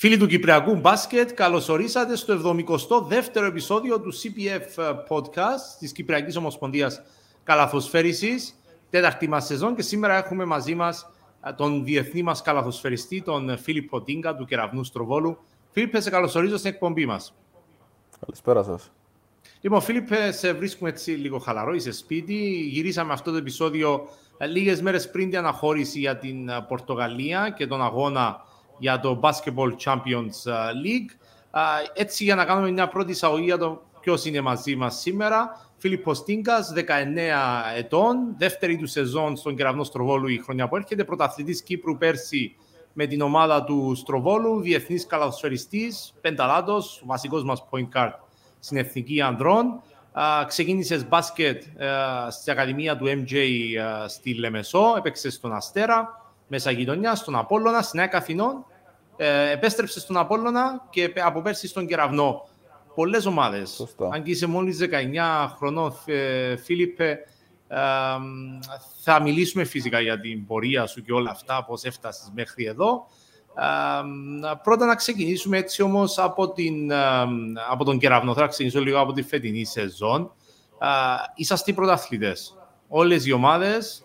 Φίλοι 0.00 0.16
του 0.16 0.26
Κυπριακού 0.26 0.76
Μπάσκετ, 0.76 1.32
καλώς 1.32 1.68
ορίσατε 1.68 2.16
στο 2.16 2.40
72ο 2.40 3.42
επεισόδιο 3.46 4.00
του 4.00 4.12
CPF 4.14 4.94
Podcast 5.08 5.78
της 5.78 5.92
Κυπριακής 5.92 6.36
Ομοσπονδίας 6.36 7.02
Καλαθοσφαίρισης, 7.44 8.54
τέταρτη 8.90 9.28
μας 9.28 9.46
σεζόν 9.46 9.74
και 9.74 9.82
σήμερα 9.82 10.16
έχουμε 10.16 10.44
μαζί 10.44 10.74
μας 10.74 11.10
τον 11.56 11.84
διεθνή 11.84 12.22
μας 12.22 12.42
καλαθοσφαιριστή, 12.42 13.22
τον 13.22 13.58
Φίλιππο 13.58 14.02
Τίνκα 14.02 14.36
του 14.36 14.44
Κεραυνού 14.44 14.84
Στροβόλου. 14.84 15.38
Φίλιππε, 15.70 16.00
σε 16.00 16.10
καλωσορίζω 16.10 16.56
στην 16.56 16.70
εκπομπή 16.70 17.06
μας. 17.06 17.34
Καλησπέρα 18.20 18.62
σας. 18.62 18.92
Λοιπόν, 19.60 19.80
Φίλιππε, 19.80 20.32
σε 20.32 20.52
βρίσκουμε 20.52 20.90
έτσι 20.90 21.10
λίγο 21.10 21.38
χαλαρό, 21.38 21.74
είσαι 21.74 21.92
σπίτι. 21.92 22.68
Γυρίσαμε 22.70 23.12
αυτό 23.12 23.30
το 23.30 23.36
επεισόδιο 23.36 24.08
λίγες 24.48 24.82
μέρες 24.82 25.10
πριν 25.10 25.30
την 25.30 25.38
αναχώρηση 25.38 25.98
για 25.98 26.16
την 26.16 26.50
Πορτογαλία 26.68 27.50
και 27.56 27.66
τον 27.66 27.82
αγώνα 27.82 28.48
για 28.80 29.00
το 29.00 29.20
Basketball 29.22 29.72
Champions 29.84 30.50
uh, 30.52 30.70
League. 30.84 31.10
Έτσι, 31.94 32.24
για 32.24 32.34
να 32.34 32.44
κάνουμε 32.44 32.70
μια 32.70 32.88
πρώτη 32.88 33.10
εισαγωγή 33.10 33.44
για 33.44 33.58
το 33.58 33.82
ποιος 34.00 34.24
είναι 34.24 34.40
μαζί 34.40 34.76
μας 34.76 35.00
σήμερα. 35.00 35.68
Φίλιππος 35.76 36.24
Τίνκας, 36.24 36.72
19 36.76 36.80
ετών, 37.76 38.34
δεύτερη 38.38 38.76
του 38.76 38.86
σεζόν 38.86 39.36
στον 39.36 39.56
κεραυνό 39.56 39.84
Στροβόλου 39.84 40.28
η 40.28 40.38
χρονιά 40.44 40.68
που 40.68 40.76
έρχεται, 40.76 41.04
πρωταθλητής 41.04 41.62
Κύπρου 41.62 41.96
πέρσι 41.96 42.56
με 42.92 43.06
την 43.06 43.20
ομάδα 43.20 43.64
του 43.64 43.94
Στροβόλου, 43.94 44.60
διεθνής 44.60 45.06
καλαθοσφαιριστής, 45.06 46.14
πενταλάτος, 46.20 47.02
βασικός 47.04 47.44
μας 47.44 47.64
point 47.70 47.88
guard 47.94 48.12
στην 48.58 48.76
Εθνική 48.76 49.20
Ανδρών. 49.20 49.82
ξεκίνησες 50.46 51.08
μπάσκετ 51.08 51.62
στην 52.30 52.52
Ακαδημία 52.52 52.96
του 52.96 53.06
MJ 53.06 53.36
στη 54.08 54.34
Λεμεσό, 54.34 54.94
έπαιξες 54.96 55.34
στον 55.34 55.52
Αστέρα, 55.52 56.20
μέσα 56.48 56.70
γειτονιάς, 56.70 57.18
στον 57.18 57.36
Απόλλωνα, 57.36 57.82
στην 57.82 58.00
Νέα 58.00 58.10
Αθηνών 58.12 58.64
ε, 59.22 59.50
επέστρεψε 59.50 60.00
στον 60.00 60.16
Απόλλωνα 60.16 60.86
και 60.90 61.12
από 61.24 61.42
πέρσι 61.42 61.68
στον 61.68 61.86
Κεραυνό. 61.86 62.48
Πολλές 62.94 63.26
ομάδες. 63.26 63.94
Αν 64.12 64.22
και 64.22 64.30
είσαι 64.30 64.46
μόλις 64.46 64.78
19 64.78 65.48
χρονών, 65.56 65.94
Φίλιππε, 66.64 67.18
ε, 67.68 67.78
θα 69.02 69.20
μιλήσουμε 69.22 69.64
φυσικά 69.64 70.00
για 70.00 70.20
την 70.20 70.46
πορεία 70.46 70.86
σου 70.86 71.02
και 71.02 71.12
όλα 71.12 71.30
αυτά, 71.30 71.64
πώς 71.64 71.82
έφτασες 71.82 72.30
μέχρι 72.34 72.64
εδώ. 72.64 73.06
Ε, 73.56 74.52
πρώτα 74.62 74.86
να 74.86 74.94
ξεκινήσουμε 74.94 75.58
έτσι 75.58 75.82
όμως 75.82 76.18
από, 76.18 76.52
την, 76.52 76.92
από 77.70 77.84
τον 77.84 77.98
Κεραυνό. 77.98 78.34
Θα 78.34 78.46
ξεκινήσω 78.46 78.80
λίγο 78.80 79.00
από 79.00 79.12
τη 79.12 79.22
φετινή 79.22 79.64
σεζόν. 79.64 80.32
είσαστε 81.34 81.70
οι 81.70 81.74
πρωταθλητές. 81.74 82.56
Όλες 82.88 83.26
οι 83.26 83.32
ομάδες 83.32 84.04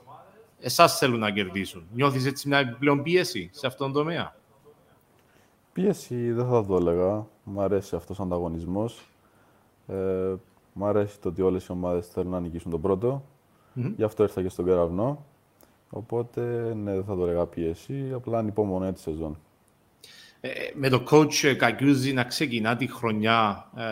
εσάς 0.60 0.98
θέλουν 0.98 1.20
να 1.20 1.32
κερδίσουν. 1.32 1.88
Νιώθεις 1.94 2.26
έτσι 2.26 2.48
μια 2.48 2.58
επιπλέον 2.58 3.04
πίεση 3.04 3.50
σε 3.54 3.68
αυτόν 3.68 3.92
τον 3.92 4.02
τομέα; 4.02 4.36
Πίεση 5.76 6.32
δεν 6.32 6.48
θα 6.48 6.66
το 6.66 6.76
έλεγα. 6.76 7.28
Μ' 7.44 7.60
αρέσει 7.60 7.96
αυτός 7.96 8.20
ο 8.20 8.24
ανταγωνισμός. 8.24 9.10
Ε, 9.88 10.34
μ' 10.74 10.86
αρέσει 10.86 11.20
το 11.20 11.30
ότι 11.30 11.42
όλες 11.42 11.66
οι 11.66 11.72
ομάδες 11.72 12.08
θέλουν 12.08 12.32
να 12.32 12.40
νικήσουν 12.40 12.72
τον 12.72 12.82
πρώτο. 12.82 13.24
Γι' 13.96 14.04
αυτό 14.04 14.24
ήρθα 14.24 14.42
και 14.42 14.50
στον 14.50 14.66
κεραυνό. 14.66 15.26
Οπότε, 15.90 16.74
ναι, 16.76 16.94
δεν 16.94 17.04
θα 17.04 17.16
το 17.16 17.24
έλεγα 17.24 17.46
πίεση. 17.46 18.12
Απλά 18.14 18.38
ανυπομονώ 18.38 18.92
τη 18.92 19.00
σεζόν. 19.00 19.38
Ε, 20.42 20.50
με 20.74 20.90
το 20.90 21.04
coach 21.10 21.56
Κακιούζη 21.58 22.14
να 22.14 22.24
ξεκινά 22.24 22.76
τη 22.76 22.88
χρονιά 22.88 23.70
ε, 23.78 23.84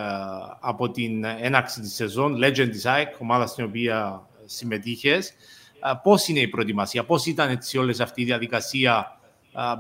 από 0.59 0.91
την 0.91 1.23
έναρξη 1.23 1.81
της 1.81 1.93
σεζόν, 1.93 2.35
Legend 2.43 2.69
της 2.71 2.85
ΑΕΚ, 2.85 3.15
ομάδα 3.19 3.47
στην 3.47 3.65
οποία 3.65 4.27
συμμετείχες. 4.45 5.29
Ε, 5.29 5.91
πώς 6.03 6.27
είναι 6.27 6.39
η 6.39 6.47
προετοιμασία, 6.47 7.05
πώς 7.05 7.25
ήταν 7.25 7.49
έτσι 7.49 7.77
όλες 7.77 7.99
αυτή 7.99 8.21
η 8.21 8.25
διαδικασία 8.25 9.17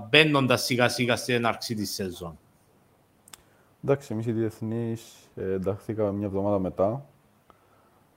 μπαίνοντας 0.09 0.63
σιγά 0.63 0.89
σιγά 0.89 1.15
στην 1.15 1.35
έναρξη 1.35 1.75
της 1.75 1.93
σεζόν. 1.93 2.37
Εντάξει, 3.83 4.13
εμείς 4.13 4.25
οι 4.25 4.31
διεθνείς 4.31 5.29
ε, 5.35 5.51
ενταχθήκαμε 5.51 6.11
μια 6.11 6.25
εβδομάδα 6.25 6.59
μετά. 6.59 7.05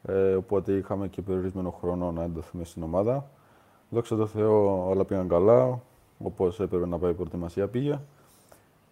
Ε, 0.02 0.34
οπότε 0.34 0.72
είχαμε 0.72 1.08
και 1.08 1.22
περιορισμένο 1.22 1.70
χρόνο 1.70 2.12
να 2.12 2.22
ενταχθούμε 2.22 2.64
στην 2.64 2.82
ομάδα. 2.82 3.30
Δόξα 3.90 4.16
τω 4.16 4.26
Θεώ, 4.26 4.88
όλα 4.88 5.04
πήγαν 5.04 5.28
καλά. 5.28 5.80
Όπως 6.18 6.60
έπρεπε 6.60 6.86
να 6.86 6.98
πάει 6.98 7.10
η 7.10 7.14
προετοιμασία 7.14 7.68
πήγε. 7.68 8.00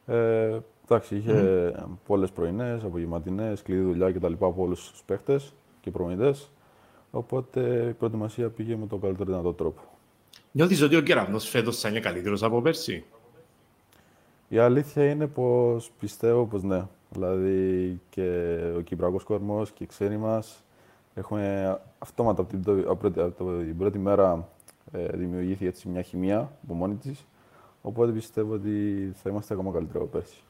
Ε, 0.07 0.59
εντάξει, 0.85 1.17
είχε 1.17 1.73
mm. 1.77 1.87
πολλές 2.07 2.31
πρωινές, 2.31 2.85
απογευματινές, 2.85 3.59
σκληρή 3.59 3.83
δουλειά 3.83 4.13
κτλ. 4.13 4.33
από 4.33 4.55
όλους 4.57 4.91
τους 4.91 5.03
παίχτες 5.03 5.53
και 5.81 5.91
προμηθευτές. 5.91 6.51
Οπότε 7.11 7.87
η 7.89 7.93
προετοιμασία 7.93 8.49
πήγε 8.49 8.77
με 8.77 8.87
τον 8.87 9.01
καλύτερο 9.01 9.31
δυνατό 9.31 9.53
τρόπο. 9.53 9.81
Νιώθεις 10.53 10.83
ότι 10.83 10.97
ο 10.97 11.01
κεραυνός 11.01 11.49
φέτος 11.49 11.81
θα 11.81 11.89
είναι 11.89 12.01
καλύτερος 12.01 12.43
από 12.43 12.61
πέρσι; 12.63 13.05
Η 14.49 14.59
αλήθεια 14.59 15.11
είναι 15.11 15.27
πως 15.27 15.91
πιστεύω 15.99 16.47
πως 16.47 16.63
ναι. 16.63 16.87
Δηλαδή 17.11 18.01
και 18.11 18.59
ο 18.77 18.81
Κυπριακός 18.81 19.25
κορμός 19.25 19.71
και 19.71 19.83
οι 19.85 19.87
ξένοι 19.87 20.17
μας 20.17 20.65
έχουμε 21.15 21.81
αυτόματα 21.99 22.43
από 22.43 22.51
την, 22.57 22.85
από 22.89 23.11
την 23.59 23.79
πρώτη 23.79 23.99
μέρα 23.99 24.49
ε, 24.93 25.07
δημιουργήθηκε 25.07 25.67
έτσι 25.67 25.89
μια 25.89 26.03
χημεία 26.03 26.53
από 26.65 26.75
μόνη 26.75 26.95
της. 26.95 27.27
Οπότε 27.83 28.13
πιστεύω 28.13 28.55
ότι 28.55 29.13
θα 29.23 29.31
είμαστε 29.31 29.55
ακόμα 29.55 29.73
καλύτεροι 29.73 29.99
από 29.99 30.07
πέρσι. 30.07 30.43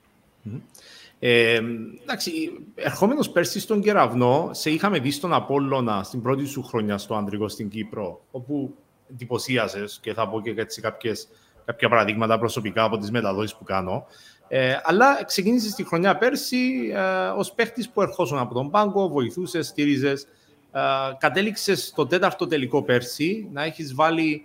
Ε, 1.19 1.61
εντάξει, 2.03 2.33
ερχόμενος 2.75 3.31
πέρσι 3.31 3.61
στον 3.61 3.81
Κεραυνό, 3.81 4.51
σε 4.53 4.71
είχαμε 4.71 4.99
δει 4.99 5.11
στον 5.11 5.33
Απόλλωνα 5.33 6.03
στην 6.03 6.23
πρώτη 6.23 6.45
σου 6.45 6.63
χρονιά 6.63 6.99
στο 6.99 7.15
Ανδρικό 7.15 7.49
στην 7.49 7.69
Κύπρο, 7.69 8.21
όπου 8.31 8.75
εντυπωσίασες 9.11 9.99
και 10.03 10.13
θα 10.13 10.29
πω 10.29 10.41
και 10.41 10.55
έτσι 10.57 10.81
κάποιες, 10.81 11.29
κάποια 11.65 11.89
παραδείγματα 11.89 12.39
προσωπικά 12.39 12.85
από 12.85 12.99
τις 12.99 13.11
μεταδόσεις 13.11 13.57
που 13.57 13.65
κάνω. 13.65 14.07
Ε, 14.49 14.77
αλλά 14.83 15.25
ξεκίνησε 15.25 15.75
τη 15.75 15.85
χρονιά 15.85 16.19
πέρσι 16.19 16.93
ε, 16.95 17.27
ως 17.27 17.53
παίχτης 17.53 17.89
που 17.91 18.03
ερχόσουν 18.03 18.39
από 18.39 18.55
τον 18.55 18.71
πάγκο, 18.71 19.09
βοηθούσες, 19.09 19.67
στήριζες. 19.67 20.27
Ε, 20.73 20.81
κατέληξες 21.19 21.87
στο 21.87 22.07
τέταρτο 22.07 22.47
τελικό 22.47 22.83
πέρσι 22.83 23.49
να 23.53 23.65
έχεις 23.65 23.95
βάλει, 23.95 24.45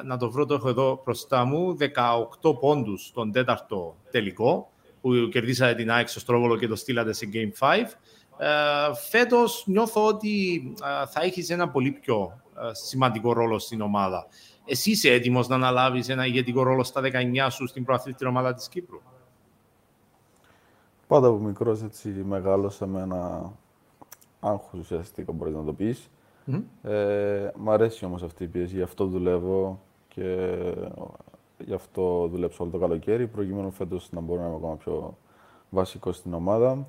ε, 0.00 0.06
να 0.06 0.16
το 0.16 0.30
βρω, 0.30 0.46
το 0.46 0.54
έχω 0.54 0.68
εδώ 0.68 1.02
μπροστά 1.04 1.44
μου, 1.44 1.76
18 2.40 2.54
πόντους 2.60 3.06
στον 3.06 3.32
τέταρτο 3.32 3.96
τελικό, 4.10 4.70
που 5.00 5.28
κερδίσατε 5.30 5.74
την 5.74 5.90
ΑΕΚ 5.90 6.08
στο 6.08 6.20
Στρόβολο 6.20 6.56
και 6.56 6.68
το 6.68 6.76
στείλατε 6.76 7.12
σε 7.12 7.28
Game 7.32 7.52
5. 7.58 7.98
Ε, 8.38 8.46
φέτος 9.08 9.64
νιώθω 9.66 10.06
ότι 10.06 10.62
ε, 10.82 11.06
θα 11.06 11.22
έχεις 11.22 11.50
ένα 11.50 11.68
πολύ 11.68 11.90
πιο 11.90 12.42
ε, 12.43 12.43
σημαντικό 12.72 13.32
ρόλο 13.32 13.58
στην 13.58 13.80
ομάδα. 13.80 14.26
Εσύ 14.64 14.90
είσαι 14.90 15.10
έτοιμος 15.10 15.48
να 15.48 15.54
αναλάβεις 15.54 16.08
ένα 16.08 16.26
ηγετικό 16.26 16.62
ρόλο 16.62 16.84
στα 16.84 17.00
19 17.00 17.46
σου 17.50 17.66
στην 17.66 17.84
προαθλήτρια 17.84 18.28
ομάδα 18.28 18.54
της 18.54 18.68
Κύπρου; 18.68 19.00
Πάντα 21.06 21.26
από 21.26 21.36
μικρός 21.36 21.82
έτσι 21.82 22.08
μεγάλωσα 22.08 22.86
με 22.86 23.00
ένα 23.00 23.52
άγχος 24.40 24.80
ουσιαστικά 24.80 25.32
μπορείς 25.32 25.54
να 25.54 25.64
το 25.64 25.72
πεις. 25.72 26.10
Mm. 26.46 26.62
Ε, 26.82 27.50
μ' 27.56 27.70
αρέσει 27.70 28.04
όμως 28.04 28.22
αυτή 28.22 28.44
η 28.44 28.46
πίεση, 28.46 28.74
γι' 28.74 28.82
αυτό 28.82 29.06
δουλεύω 29.06 29.80
και 30.08 30.58
γι' 31.58 31.74
αυτό 31.74 32.28
δουλέψω 32.28 32.62
όλο 32.62 32.72
το 32.72 32.78
καλοκαίρι, 32.78 33.26
προκειμένου 33.26 33.70
φέτος 33.70 34.08
να 34.12 34.20
μπορώ 34.20 34.40
να 34.40 34.46
είμαι 34.46 34.56
ακόμα 34.56 34.76
πιο 34.76 35.18
βασικός 35.70 36.16
στην 36.16 36.34
ομάδα. 36.34 36.86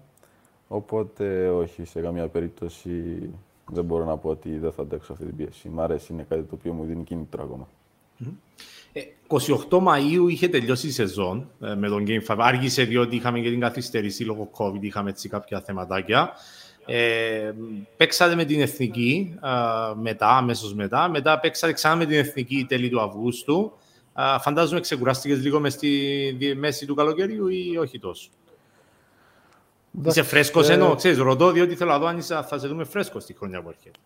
Οπότε 0.67 1.49
όχι, 1.49 1.85
σε 1.85 2.01
καμία 2.01 2.27
περίπτωση 2.27 3.29
δεν 3.71 3.83
μπορώ 3.83 4.05
να 4.05 4.17
πω 4.17 4.29
ότι 4.29 4.57
δεν 4.57 4.71
θα 4.71 4.81
αντέξω 4.81 5.13
αυτή 5.13 5.25
την 5.25 5.35
πίεση. 5.35 5.69
Μ' 5.69 5.79
αρέσει, 5.79 6.13
είναι 6.13 6.25
κάτι 6.29 6.41
το 6.41 6.55
οποίο 6.59 6.73
μου 6.73 6.85
δίνει 6.85 7.03
κίνητρο 7.03 7.43
ακόμα. 7.43 7.67
28 9.27 9.47
Μαΐου 9.69 10.29
είχε 10.29 10.47
τελειώσει 10.47 10.87
η 10.87 10.91
σεζόν 10.91 11.49
ε, 11.61 11.75
με 11.75 11.87
τον 11.87 12.05
Game 12.07 12.25
5. 12.27 12.35
Άργησε 12.39 12.83
διότι 12.83 13.15
είχαμε 13.15 13.39
και 13.39 13.49
την 13.49 13.59
καθυστέρηση 13.59 14.23
λόγω 14.23 14.49
COVID, 14.57 14.81
είχαμε 14.81 15.09
έτσι 15.09 15.29
κάποια 15.29 15.61
θεματάκια. 15.61 16.31
Ε, 16.85 17.51
παίξατε 17.97 18.35
με 18.35 18.45
την 18.45 18.61
Εθνική 18.61 19.35
ε, 19.43 19.49
μετά, 20.01 20.27
αμέσως 20.27 20.73
μετά. 20.73 21.09
Μετά 21.09 21.39
παίξατε 21.39 21.73
ξανά 21.73 21.95
με 21.95 22.05
την 22.05 22.17
Εθνική 22.17 22.65
τέλη 22.67 22.89
του 22.89 23.01
Αυγούστου. 23.01 23.71
Ε, 24.15 24.39
φαντάζομαι 24.39 24.79
ξεκουράστηκες 24.79 25.41
λίγο 25.41 25.59
μες 25.59 25.73
στη 25.73 26.55
μέση 26.57 26.85
του 26.85 26.95
καλοκαιριού 26.95 27.47
ή 27.47 27.77
όχι 27.77 27.99
τόσο; 27.99 28.29
Είσαι 30.03 30.23
φρέσκος 30.23 30.69
ε... 30.69 30.73
ενώ, 30.73 30.95
ξέρεις, 30.95 31.17
ρωτώ 31.17 31.51
διότι 31.51 31.75
θέλω 31.75 31.91
να 31.91 31.99
δω 31.99 32.05
αν 32.05 32.17
είσαι, 32.17 32.41
θα 32.41 32.57
σε 32.59 32.67
δούμε 32.67 32.83
φρέσκος 32.83 33.23
στη 33.23 33.33
χρονιά 33.33 33.61
που 33.61 33.69
έρχεται. 33.69 33.99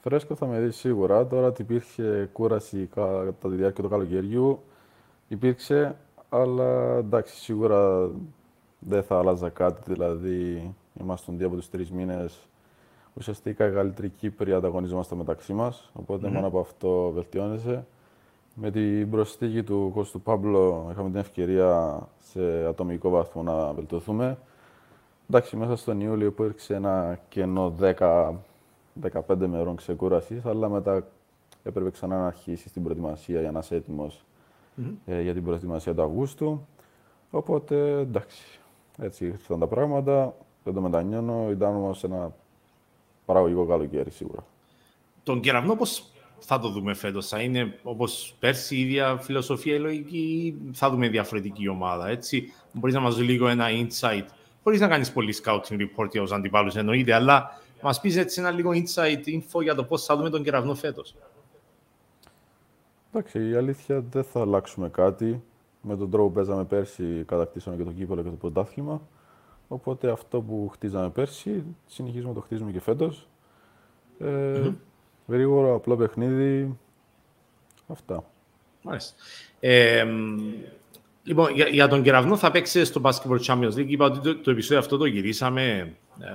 Φρέσκο 0.00 0.34
θα 0.34 0.46
με 0.46 0.60
δεις 0.60 0.76
σίγουρα. 0.76 1.26
Τώρα 1.26 1.46
ότι 1.46 1.62
υπήρχε 1.62 2.28
κούραση 2.32 2.88
κατά 2.94 3.32
τη 3.32 3.48
διάρκεια 3.48 3.82
του 3.82 3.90
καλοκαιριού, 3.90 4.60
υπήρξε, 5.28 5.96
αλλά 6.28 6.96
εντάξει, 6.96 7.36
σίγουρα 7.36 8.10
δεν 8.78 9.02
θα 9.02 9.18
άλλαζα 9.18 9.48
κάτι. 9.48 9.92
Δηλαδή, 9.92 10.74
ήμασταν 11.00 11.38
δύο 11.38 11.46
από 11.46 11.56
τους 11.56 11.70
τρεις 11.70 11.90
μήνες. 11.90 12.38
Ουσιαστικά 13.14 13.66
οι 13.66 13.72
καλύτεροι 13.72 14.08
Κύπροι 14.08 14.52
ανταγωνιζόμαστε 14.52 15.14
μεταξύ 15.14 15.52
μας. 15.52 15.90
Οπότε 15.92 16.28
mm-hmm. 16.28 16.32
μόνο 16.32 16.46
από 16.46 16.60
αυτό 16.60 17.10
βελτιώνεσαι. 17.14 17.86
Με 18.54 18.70
την 18.70 19.10
προσθήκη 19.10 19.62
του 19.62 19.90
Κώστου 19.94 20.20
Πάμπλο 20.20 20.88
είχαμε 20.90 21.10
την 21.10 21.18
ευκαιρία 21.18 21.98
σε 22.18 22.66
ατομικό 22.68 23.08
βαθμό 23.08 23.42
να 23.42 23.72
βελτιωθούμε. 23.72 24.38
Εντάξει, 25.30 25.56
μέσα 25.56 25.76
στον 25.76 26.00
Ιούλιο 26.00 26.26
υπήρξε 26.26 26.74
ένα 26.74 27.18
κενό 27.28 27.74
10-15 27.80 28.26
μερών 29.36 29.76
ξεκούρασης, 29.76 30.44
αλλά 30.44 30.68
μετά 30.68 31.06
έπρεπε 31.62 31.90
ξανά 31.90 32.18
να 32.18 32.26
αρχίσεις 32.26 32.72
την 32.72 32.82
προετοιμασία 32.82 33.40
για 33.40 33.50
να 33.50 33.58
είσαι 33.58 33.74
έτοιμος 33.74 34.24
mm-hmm. 34.76 34.92
ε, 35.06 35.20
για 35.20 35.32
την 35.32 35.44
προετοιμασία 35.44 35.94
του 35.94 36.02
Αυγούστου. 36.02 36.66
Οπότε 37.30 37.98
εντάξει, 37.98 38.42
έτσι 38.98 39.26
ήρθαν 39.26 39.58
τα 39.58 39.66
πράγματα. 39.66 40.34
Δεν 40.64 40.74
το 40.74 40.80
μετανιώνω. 40.80 41.50
Ήταν 41.50 41.74
όμως 41.74 42.04
ένα 42.04 42.34
παραγωγικό 43.24 43.66
καλοκαίρι 43.66 44.10
σίγουρα. 44.10 44.44
Τον 45.22 45.40
κεραυνό 45.40 45.76
πώς 45.76 46.04
θα 46.38 46.58
το 46.58 46.68
δούμε 46.68 46.94
φέτος, 46.94 47.28
Θα 47.28 47.40
είναι 47.40 47.78
όπως 47.82 48.34
πέρσι 48.38 48.76
η 48.76 48.80
ίδια 48.80 49.16
φιλοσοφία 49.16 49.74
η 49.74 49.78
λογική 49.78 50.18
ή 50.18 50.54
θα 50.72 50.90
δούμε 50.90 51.08
διαφορετική 51.08 51.68
ομάδα, 51.68 52.08
έτσι; 52.08 52.52
Μπορείς 52.72 52.94
να 52.94 53.00
μας 53.00 53.16
δεις 53.16 53.26
λίγο 53.26 53.48
ένα 53.48 53.66
insight. 53.68 54.24
Μπορεί 54.68 54.80
να 54.80 54.88
κάνεις 54.88 55.12
πολύ 55.12 55.34
scouting 55.44 55.80
report 55.80 56.10
για 56.10 56.20
τους 56.20 56.32
αντιπάλους 56.32 56.76
εννοείται, 56.76 57.14
αλλά 57.14 57.60
μας 57.82 58.00
πεις 58.00 58.16
έτσι 58.16 58.40
ένα 58.40 58.50
λίγο 58.50 58.70
insight 58.74 59.26
info 59.26 59.62
για 59.62 59.74
το 59.74 59.84
πώς 59.84 60.04
θα 60.04 60.16
δούμε 60.16 60.30
τον 60.30 60.42
κεραυνό 60.42 60.74
φέτος. 60.74 61.14
Εντάξει, 63.12 63.48
η 63.48 63.54
αλήθεια 63.54 64.00
δεν 64.10 64.24
θα 64.24 64.40
αλλάξουμε 64.40 64.88
κάτι. 64.88 65.42
Με 65.82 65.96
τον 65.96 66.10
τρόπο 66.10 66.28
που 66.28 66.34
παίζαμε 66.34 66.64
πέρσι, 66.64 67.24
κατακτήσαμε 67.26 67.76
και 67.76 67.82
το 67.82 67.90
κύπελο 67.90 68.22
και 68.22 68.28
το 68.28 68.34
πρωτάθλημα. 68.34 69.00
Οπότε 69.68 70.10
αυτό 70.10 70.40
που 70.40 70.68
χτίζαμε 70.72 71.10
πέρσι, 71.10 71.64
συνεχίζουμε 71.86 72.28
να 72.28 72.34
το 72.34 72.40
χτίζουμε 72.40 72.70
και 72.70 72.80
φέτος. 72.80 73.28
Ε, 74.18 74.26
mm-hmm. 74.26 74.74
Γρήγορο, 75.26 75.74
απλό 75.74 75.96
παιχνίδι. 75.96 76.78
Αυτά. 77.88 78.24
Μάλιστα. 78.82 79.14
Ε, 79.60 80.06
λοιπόν, 81.28 81.54
για, 81.54 81.68
για, 81.68 81.88
τον 81.88 82.02
κεραυνό 82.02 82.36
θα 82.36 82.50
παίξει 82.50 82.84
στο 82.84 83.00
Basketball 83.04 83.40
Champions 83.46 83.74
League. 83.74 83.86
Είπα 83.88 84.04
ότι 84.04 84.18
το, 84.18 84.36
το 84.36 84.50
επεισόδιο 84.50 84.78
αυτό 84.78 84.96
το 84.96 85.04
γυρίσαμε 85.04 85.62
ε, 86.20 86.26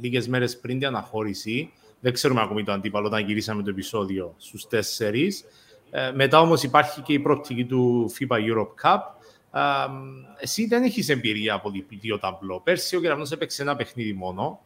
λίγες 0.00 0.28
μέρες 0.28 0.60
πριν 0.60 0.78
την 0.78 0.86
αναχώρηση. 0.88 1.72
Δεν 2.00 2.12
ξέρουμε 2.12 2.40
ακόμη 2.40 2.64
το 2.64 2.72
αντίπαλο 2.72 3.06
όταν 3.06 3.24
γυρίσαμε 3.26 3.62
το 3.62 3.70
επεισόδιο 3.70 4.34
στους 4.36 4.66
τέσσερις. 4.66 5.44
Ε, 5.90 6.10
μετά 6.14 6.40
όμως 6.40 6.62
υπάρχει 6.62 7.00
και 7.00 7.12
η 7.12 7.18
πρόπτικη 7.18 7.64
του 7.64 8.12
FIBA 8.18 8.36
Europe 8.36 8.74
Cup. 8.82 9.00
Ε, 9.52 9.60
εσύ 10.40 10.66
δεν 10.66 10.82
έχεις 10.82 11.08
εμπειρία 11.08 11.54
από 11.54 11.70
διπλή 11.70 12.18
ταμπλό. 12.20 12.60
Πέρσι 12.60 12.96
ο 12.96 13.00
κεραυνός 13.00 13.30
έπαιξε 13.30 13.62
ένα 13.62 13.76
παιχνίδι 13.76 14.12
μόνο 14.12 14.60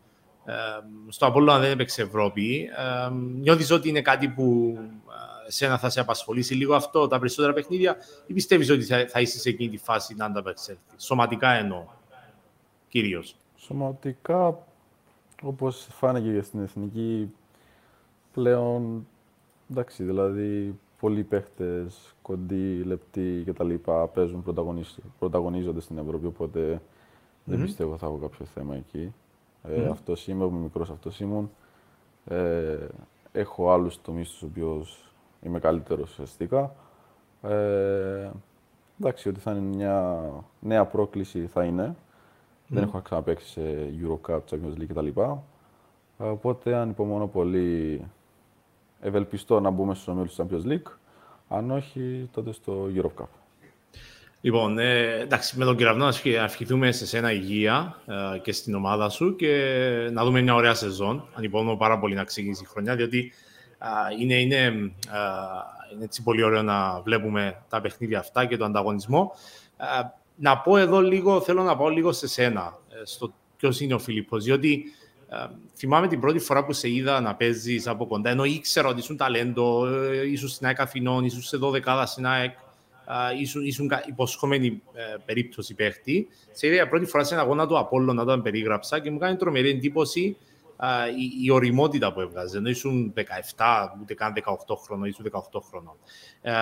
στο 1.09 1.27
Απόλλωνα 1.27 1.59
δεν 1.59 1.71
έπαιξε 1.71 2.03
Ευρώπη. 2.03 2.69
Ε, 2.77 3.11
νιώθεις 3.41 3.71
ότι 3.71 3.89
είναι 3.89 4.01
κάτι 4.01 4.29
που 4.29 4.75
ε, 4.79 5.36
σένα 5.47 5.79
θα 5.79 5.91
σε 5.91 6.01
απασχολήσει 6.01 6.55
λίγο 6.55 6.75
αυτό, 6.75 7.07
τα 7.07 7.19
περισσότερα 7.19 7.53
παιχνίδια, 7.53 7.97
ή 8.27 8.33
πιστεύεις 8.33 8.71
ότι 8.71 8.83
θα, 8.83 9.07
θα 9.09 9.21
είσαι 9.21 9.39
σε 9.39 9.49
εκείνη 9.49 9.71
τη 9.71 9.79
φάση 9.79 10.15
να 10.15 10.25
ανταπεξέλθεις; 10.25 11.05
Σωματικά 11.05 11.51
εννοώ, 11.51 11.85
κυρίως. 12.89 13.37
Σωματικά, 13.57 14.59
όπως 15.43 15.87
φάνηκε 15.91 16.33
και 16.33 16.43
στην 16.43 16.61
Εθνική, 16.61 17.33
πλέον, 18.33 19.07
εντάξει, 19.71 20.05
δηλαδή, 20.05 20.79
πολλοί 21.01 21.23
παίχτες, 21.23 22.15
κοντοί, 22.23 22.83
λεπτοί 22.83 23.43
κτλ. 23.47 23.75
παίζουν, 24.15 24.45
πρωταγωνίζονται 25.19 25.81
στην 25.81 25.99
Ευρώπη, 25.99 26.27
οπότε 26.27 26.81
δεν 27.45 27.63
πιστεύω 27.63 27.97
θα 27.97 28.07
έχω 28.07 28.17
κάποιο 28.17 28.45
θέμα 28.45 28.77
εκεί. 28.77 29.15
Ε, 29.63 29.89
αυτός 29.89 30.29
είμαι, 30.29 30.45
είμαι 30.45 30.59
μικρός 30.59 30.91
αυτός 30.91 31.21
ήμουν. 31.21 31.51
Ε, 32.25 32.77
έχω 33.33 33.71
άλλους 33.71 34.01
τομείς 34.01 34.29
στους 34.29 34.43
οποίους 34.43 35.06
είμαι 35.47 35.59
καλύτερος 35.59 36.11
ουσιαστικά. 36.11 36.75
Ε, 37.43 38.31
εντάξει, 39.01 39.29
ότι 39.29 39.41
θα 39.41 39.51
είναι 39.51 39.77
μια 39.77 40.21
νέα 40.61 40.85
πρόκληση 40.85 41.47
θα 41.53 41.65
είναι. 41.65 41.97
Δεν 42.69 42.83
έχω 42.83 43.01
ξαναπέξει 43.01 43.49
σε 43.49 43.61
Eurocup, 44.03 44.39
Champions 44.51 44.81
League 44.81 44.87
κτλ. 44.89 45.21
Οπότε 46.19 46.75
αν 46.75 46.91
υπομονώ 46.91 47.27
πολύ, 47.27 48.03
ευελπιστώ 49.01 49.61
να 49.61 49.71
μπούμε 49.71 49.95
στους 49.95 50.09
ομίλους 50.09 50.35
του 50.35 50.47
Champions 50.47 50.67
League. 50.73 50.93
Αν 51.49 51.71
όχι, 51.71 52.29
τότε 52.33 52.53
στο 52.53 52.89
Eurocup. 52.95 53.27
Λοιπόν, 54.41 54.79
ε, 54.79 55.19
εντάξει, 55.21 55.59
με 55.59 55.65
τον 55.65 55.77
κεραυνό 55.77 56.05
να 56.05 56.45
ευχηθούμε 56.45 56.93
σε 56.93 57.07
σένα 57.07 57.33
υγεία 57.33 57.97
ε, 58.35 58.39
και 58.39 58.53
στην 58.53 58.75
ομάδα 58.75 59.09
σου 59.09 59.37
και 59.37 60.09
να 60.13 60.25
δούμε 60.25 60.41
μια 60.41 60.55
ωραία 60.55 60.75
σεζόν. 60.75 61.29
Ανυπομονώ 61.35 61.77
πάρα 61.77 61.99
πολύ 61.99 62.15
να 62.15 62.25
ξεκινήσει 62.25 62.63
η 62.63 62.67
χρονιά, 62.67 62.97
διότι 62.97 63.33
είναι, 64.21 64.35
είναι, 64.35 64.57
είναι 65.93 66.05
έτσι 66.05 66.23
πολύ 66.23 66.43
ωραίο 66.43 66.63
να 66.63 67.01
βλέπουμε 67.01 67.63
τα 67.69 67.81
παιχνίδια 67.81 68.19
αυτά 68.19 68.45
και 68.45 68.57
τον 68.57 68.67
ανταγωνισμό. 68.67 69.33
να 70.37 70.59
πω 70.59 70.77
εδώ 70.77 71.01
λίγο, 71.01 71.41
θέλω 71.41 71.63
να 71.63 71.77
πάω 71.77 71.89
λίγο 71.89 72.13
σε 72.13 72.29
σένα, 72.29 72.79
ε, 72.89 73.05
στο 73.05 73.33
ποιος 73.57 73.81
είναι 73.81 73.95
ο 73.95 73.99
Φιλίππος, 73.99 74.45
διότι 74.45 74.85
θυμάμαι 75.77 76.09
την 76.09 76.21
πρώτη 76.21 76.39
φορά 76.39 76.65
που 76.65 76.73
σε 76.73 76.91
είδα 76.91 77.21
να 77.21 77.35
παίζεις 77.35 77.87
από 77.87 78.07
κοντά, 78.07 78.31
ενώ 78.31 78.45
ήξερα 78.45 78.89
ότι 78.89 79.01
ήσουν 79.01 79.17
ταλέντο, 79.17 79.87
ε, 79.87 80.31
ήσουν 80.31 80.49
στην 80.49 80.67
ΑΕΚ 80.67 80.81
Αθηνών, 80.81 81.25
ήσουν 81.25 81.43
σε 81.43 81.57
12 81.57 82.05
στην 82.07 82.27
ΑΕΚ, 82.27 82.55
ήσουν, 83.41 83.65
ήσουν 83.65 83.91
υποσχόμενη 84.07 84.83
ε, 84.93 85.03
περίπτωση 85.25 85.75
παίχτη. 85.75 86.29
Σε 86.53 86.67
είδα 86.67 86.89
πρώτη 86.89 87.05
φορά 87.05 87.25
σε 87.25 87.35
ένα 87.35 87.43
αγώνα 87.43 87.67
του 87.67 87.79
Απόλλωνα 87.79 88.23
όταν 88.23 88.43
περίγραψα 88.43 88.99
και 88.99 89.11
μου 89.11 89.19
κάνει 89.19 89.37
τρομερή 89.37 89.71
εντύπωση 89.71 90.37
η, 91.19 91.45
η 91.45 91.51
οριμότητα 91.51 92.13
που 92.13 92.21
έβγαζε. 92.21 92.59
Ενώ 92.59 92.69
ήσουν 92.69 93.13
17, 93.17 93.23
ούτε 94.01 94.15
καν 94.15 94.33
18 94.37 94.77
χρονών, 94.85 95.09
ήσουν 95.09 95.31
18 95.33 95.61
χρονών. 95.69 95.97
Ε, 96.41 96.55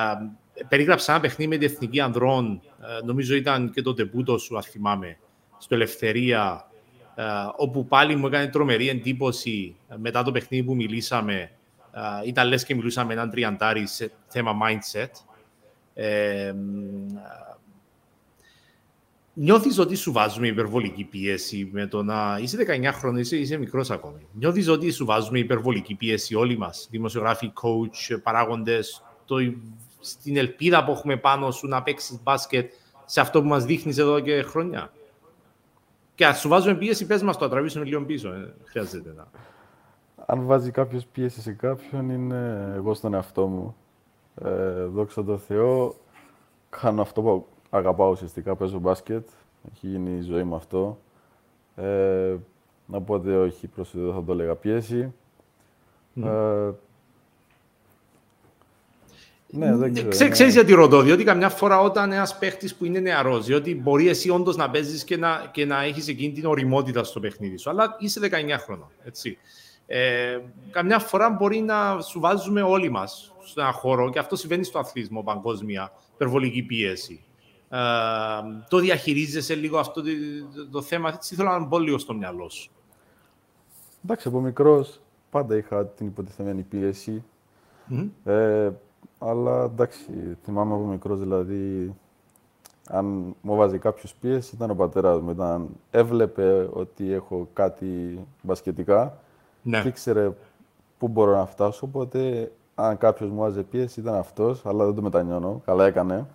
περίγραψα 0.68 1.12
ένα 1.12 1.20
παιχνίδι 1.20 1.50
με 1.50 1.56
την 1.56 1.68
Εθνική 1.72 2.00
Ανδρών, 2.00 2.60
ε, 2.80 3.04
νομίζω 3.04 3.34
ήταν 3.34 3.70
και 3.70 3.82
το 3.82 3.94
τεμπούτο 3.94 4.38
σου, 4.38 4.56
αν 4.56 4.62
θυμάμαι, 4.62 5.18
στο 5.58 5.74
Ελευθερία, 5.74 6.68
ε, 7.14 7.22
όπου 7.56 7.86
πάλι 7.86 8.16
μου 8.16 8.26
έκανε 8.26 8.46
τρομερή 8.46 8.88
εντύπωση 8.88 9.76
ε, 9.88 9.94
μετά 9.96 10.22
το 10.22 10.32
παιχνίδι 10.32 10.64
που 10.64 10.74
μιλήσαμε. 10.74 11.50
Ε, 11.92 12.28
ήταν 12.28 12.48
λες 12.48 12.64
και 12.64 12.74
μιλούσαμε 12.74 13.06
με 13.06 13.12
έναν 13.12 13.30
τριαντάρι 13.30 13.86
σε 13.86 14.12
θέμα 14.26 14.52
mindset. 14.62 15.10
Ε, 15.94 16.54
νιώθεις 19.34 19.78
ότι 19.78 19.94
σου 19.94 20.12
βάζουμε 20.12 20.46
υπερβολική 20.46 21.04
πίεση 21.04 21.68
με 21.72 21.86
το 21.86 22.02
να 22.02 22.38
είσαι 22.40 22.56
19 22.68 22.90
χρόνια, 22.92 23.20
είσαι, 23.20 23.36
είσαι 23.36 23.56
μικρός 23.56 23.90
ακόμη. 23.90 24.26
Νιώθεις 24.32 24.68
ότι 24.68 24.90
σου 24.90 25.04
βάζουμε 25.04 25.38
υπερβολική 25.38 25.94
πίεση 25.94 26.34
όλοι 26.34 26.58
μας, 26.58 26.88
δημοσιογράφοι, 26.90 27.52
coach, 27.62 28.20
παράγοντες, 28.22 29.02
το, 29.24 29.36
στην 30.00 30.36
ελπίδα 30.36 30.84
που 30.84 30.90
έχουμε 30.90 31.16
πάνω 31.16 31.50
σου 31.50 31.66
να 31.66 31.82
παίξεις 31.82 32.22
μπάσκετ 32.22 32.72
σε 33.04 33.20
αυτό 33.20 33.42
που 33.42 33.48
μας 33.48 33.64
δείχνεις 33.64 33.98
εδώ 33.98 34.20
και 34.20 34.42
χρόνια. 34.42 34.92
Και 36.14 36.26
αν 36.26 36.34
σου 36.34 36.48
βάζουμε 36.48 36.74
πίεση, 36.74 37.06
πες 37.06 37.22
μας 37.22 37.36
το, 37.36 37.48
τραβήσουμε 37.48 37.84
λίγο 37.84 38.04
πίσω. 38.04 38.28
Ε, 38.28 38.54
χρειάζεται 38.64 39.14
να... 39.16 39.26
Αν 40.26 40.46
βάζει 40.46 40.70
κάποιος 40.70 41.06
πίεση 41.06 41.40
σε 41.40 41.52
κάποιον, 41.52 42.10
είναι 42.10 42.72
εγώ 42.74 42.94
στον 42.94 43.14
εαυτό 43.14 43.46
μου. 43.46 43.76
Ε, 44.44 44.84
δόξα 44.84 45.24
τω 45.24 45.38
Θεώ, 45.38 45.94
κάνω 46.70 47.02
αυτό 47.02 47.22
που 47.22 47.46
αγαπάω 47.78 48.10
ουσιαστικά, 48.10 48.54
παίζω 48.54 48.78
μπάσκετ. 48.78 49.28
Έχει 49.72 49.86
γίνει 49.86 50.18
η 50.18 50.20
ζωή 50.20 50.42
μου 50.42 50.54
αυτό. 50.54 50.98
Ε, 51.76 52.34
να 52.86 53.00
πω 53.00 53.14
ότι 53.14 53.30
όχι, 53.30 53.66
προς 53.66 53.90
δεν 53.92 54.12
θα 54.12 54.24
το 54.24 54.32
έλεγα 54.32 54.54
πίεση. 54.54 55.12
Ε, 56.24 56.70
ναι, 59.56 59.76
δεν 59.76 59.94
ξέρω. 59.94 60.08
Ξέ, 60.08 60.28
ξέρεις 60.28 60.54
γιατί 60.54 60.72
ρωτώ, 60.72 61.00
διότι 61.00 61.24
καμιά 61.24 61.48
φορά 61.48 61.80
όταν 61.80 62.12
ένας 62.12 62.38
παίχτης 62.38 62.74
που 62.74 62.84
είναι 62.84 62.98
νεαρός, 62.98 63.46
διότι 63.46 63.74
μπορεί 63.74 64.08
εσύ 64.08 64.30
όντως 64.30 64.56
να 64.56 64.70
παίζεις 64.70 65.04
και 65.04 65.16
να, 65.16 65.48
και 65.52 65.64
να 65.64 65.82
έχεις 65.82 66.08
εκείνη 66.08 66.32
την 66.32 66.46
οριμότητα 66.46 67.04
στο 67.04 67.20
παιχνίδι 67.20 67.56
σου, 67.56 67.70
αλλά 67.70 67.96
είσαι 67.98 68.20
19 68.20 68.58
χρόνια. 68.58 68.90
Έτσι. 69.04 69.38
Ε, 69.86 70.38
καμιά 70.70 70.98
φορά 70.98 71.30
μπορεί 71.30 71.60
να 71.60 72.00
σου 72.00 72.20
βάζουμε 72.20 72.62
όλοι 72.62 72.90
μας 72.90 73.34
σε 73.44 73.60
ένα 73.60 73.72
χώρο, 73.72 74.10
και 74.10 74.18
αυτό 74.18 74.36
συμβαίνει 74.36 74.64
στο 74.64 74.78
αθλητισμό 74.78 75.22
παγκόσμια, 75.22 75.92
υπερβολική 76.14 76.62
πίεση. 76.62 77.24
Ε, 77.68 77.78
το 78.68 78.78
διαχειρίζεσαι 78.78 79.54
λίγο 79.54 79.78
αυτό 79.78 80.02
το, 80.02 80.08
το, 80.70 80.82
θέμα, 80.82 81.08
έτσι 81.08 81.34
θέλω 81.34 81.50
να 81.50 81.64
μπω 81.64 81.78
λίγο 81.78 81.98
στο 81.98 82.14
μυαλό 82.14 82.48
σου. 82.48 82.70
Εντάξει, 84.04 84.28
από 84.28 84.40
μικρός 84.40 85.00
πάντα 85.30 85.56
είχα 85.56 85.86
την 85.86 86.06
υποτιθεμένη 86.06 86.62
πίεση. 86.62 87.24
Ε, 88.24 88.70
αλλά 89.18 89.62
εντάξει, 89.62 90.36
θυμάμαι 90.42 90.74
από 90.74 90.84
μικρός 90.84 91.18
δηλαδή, 91.18 91.94
αν 92.88 93.34
μου 93.40 93.56
βάζει 93.56 93.78
κάποιος 93.78 94.14
πίεση, 94.14 94.54
ήταν 94.54 94.70
ο 94.70 94.74
πατέρας 94.74 95.20
μου. 95.20 95.30
Ήταν, 95.30 95.68
έβλεπε 95.90 96.68
ότι 96.72 97.12
έχω 97.12 97.48
κάτι 97.52 98.18
μπασκετικά 98.42 99.18
ναι. 99.62 99.82
και 99.82 99.88
ήξερε 99.88 100.30
πού 100.98 101.08
μπορώ 101.08 101.36
να 101.36 101.46
φτάσω. 101.46 101.86
Οπότε, 101.86 102.52
αν 102.74 102.98
κάποιος 102.98 103.30
μου 103.30 103.40
βάζει 103.40 103.62
πίεση, 103.62 104.00
ήταν 104.00 104.14
αυτός, 104.14 104.66
αλλά 104.66 104.84
δεν 104.84 104.94
το 104.94 105.02
μετανιώνω. 105.02 105.62
Καλά 105.64 105.86
έκανε. 105.86 106.26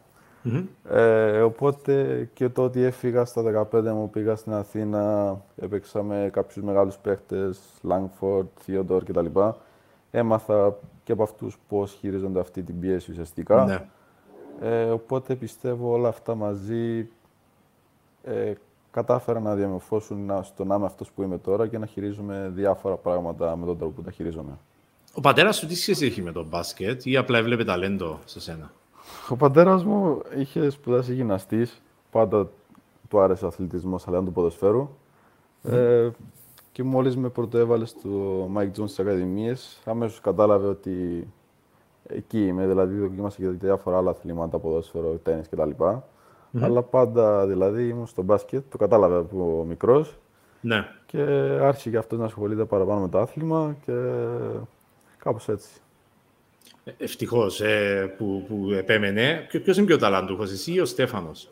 Ε, 0.90 1.42
οπότε 1.42 2.28
και 2.34 2.50
το 2.50 2.64
ότι 2.64 2.82
έφυγα 2.82 3.26
στα 3.26 3.68
15 3.72 3.82
μου, 3.84 4.10
πήγα 4.10 4.36
στην 4.36 4.54
Αθήνα, 4.54 5.38
έπαιξα 5.56 6.04
με 6.04 6.30
κάποιους 6.34 6.66
μεγάλους 6.66 6.98
παίχτες, 6.98 7.60
Langford, 7.90 8.46
Theodore 8.68 9.04
κτλ. 9.06 9.26
Έμαθα 10.12 10.78
και 11.04 11.12
από 11.12 11.24
αυτούς 11.24 11.58
πώς 11.68 11.92
χειρίζονται 11.92 12.40
αυτή 12.40 12.64
την 12.64 12.80
πίεση 12.80 13.12
ουσιαστικά. 13.12 13.66
Ναι. 13.66 13.88
Ε, 14.70 14.84
οπότε 14.84 15.36
πιστεύω 15.36 15.92
όλα 15.92 16.08
αυτά 16.08 16.36
μαζί 16.36 17.10
ε, 18.24 18.54
κατάφερα 18.92 19.40
να 19.40 19.56
διαμορφώσουν 19.56 20.32
στο 20.44 20.66
να 20.66 20.76
είμαι 20.76 20.86
αυτός 20.86 21.12
που 21.12 21.24
είμαι 21.24 21.38
τώρα 21.38 21.68
και 21.68 21.78
να 21.78 21.86
χειρίζομαι 21.86 22.52
διάφορα 22.54 22.96
πράγματα 22.96 23.56
με 23.56 23.66
τον 23.66 23.78
τρόπο 23.78 23.94
που 23.94 24.02
τα 24.02 24.12
χειρίζομαι. 24.12 24.58
Ο 25.14 25.22
πατέρας 25.22 25.58
σου 25.58 25.68
τι 25.68 25.76
σχέση 25.76 26.06
έχει 26.06 26.22
με 26.22 26.32
το 26.32 26.46
μπάσκετ 26.46 27.06
ή 27.06 27.18
απλά 27.18 27.38
έβλεπε 27.38 27.64
ταλέντο 27.64 28.20
σε 28.26 28.40
σένα; 28.40 28.72
Ο 29.30 29.36
πατέρας 29.36 29.84
μου 29.84 30.22
είχε 30.38 30.70
σπουδάσει 30.70 31.14
γυμναστής. 31.14 31.82
Πάντα 32.12 32.50
του 33.08 33.20
άρεσε 33.20 33.46
ο 33.46 33.48
αθλητισμός, 33.48 34.08
αλλά 34.08 34.24
του 34.24 34.32
ποδοσφαίρου. 34.32 34.90
Ε, 35.64 36.10
και 36.72 36.84
μόλις 36.84 37.18
με 37.18 37.30
πρωτοέβαλε 37.30 37.86
στο 37.86 38.10
Mike 38.56 38.68
Jones 38.68 38.88
στις 38.88 39.00
Ακαδημίες, 39.00 39.82
αμέσως 39.86 40.20
κατάλαβε 40.20 40.68
ότι 40.68 41.28
εκεί 42.08 42.46
είμαι, 42.46 42.68
δηλαδή 42.68 43.00
δοκίμασα 43.00 43.38
και 43.38 43.48
διάφορα 43.48 43.98
άλλα 43.98 44.10
αθλήματα, 44.10 44.60
ποδόσφαιρο, 44.60 45.20
τέννις 45.24 45.50
κτλ. 45.50 45.70
Αλλά 46.62 46.82
πάντα 46.82 47.48
δηλαδή 47.48 47.88
ήμουν 47.88 48.08
στο 48.08 48.22
μπάσκετ, 48.22 48.64
το 48.70 48.78
κατάλαβε 48.78 49.18
από 49.18 49.66
μικρός. 49.68 50.18
Ναι. 50.62 50.86
Και 51.06 51.22
άρχισε 51.62 51.90
και 51.90 51.98
αυτός 51.98 52.20
να 52.20 52.26
ασχολείται 52.26 52.66
παραπάνω 52.66 53.00
με 53.00 53.08
το 53.10 53.20
άθλημα 53.20 53.76
και 53.86 53.94
κάπως 55.18 55.50
έτσι. 55.50 55.82
Ευτυχώς 56.98 57.62
ε, 57.62 58.14
που, 58.18 58.46
που 58.48 58.72
επέμενε. 58.72 59.48
Ποιο 59.64 59.74
είναι 59.78 59.86
πιο 59.86 59.98
ταλαντούχος, 59.98 60.52
εσύ 60.52 60.72
ή 60.74 60.80
ο 60.80 60.86
Στέφανος; 60.86 61.50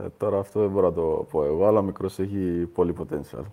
Ε, 0.00 0.04
τώρα 0.18 0.38
αυτό 0.38 0.60
δεν 0.60 0.70
μπορώ 0.70 0.88
να 0.88 0.94
το 0.94 1.26
πω 1.30 1.44
εγώ, 1.44 1.66
αλλά 1.66 1.78
ο 1.78 1.82
μικρός 1.82 2.18
έχει 2.18 2.68
πολύ 2.74 2.94
potential. 2.98 3.44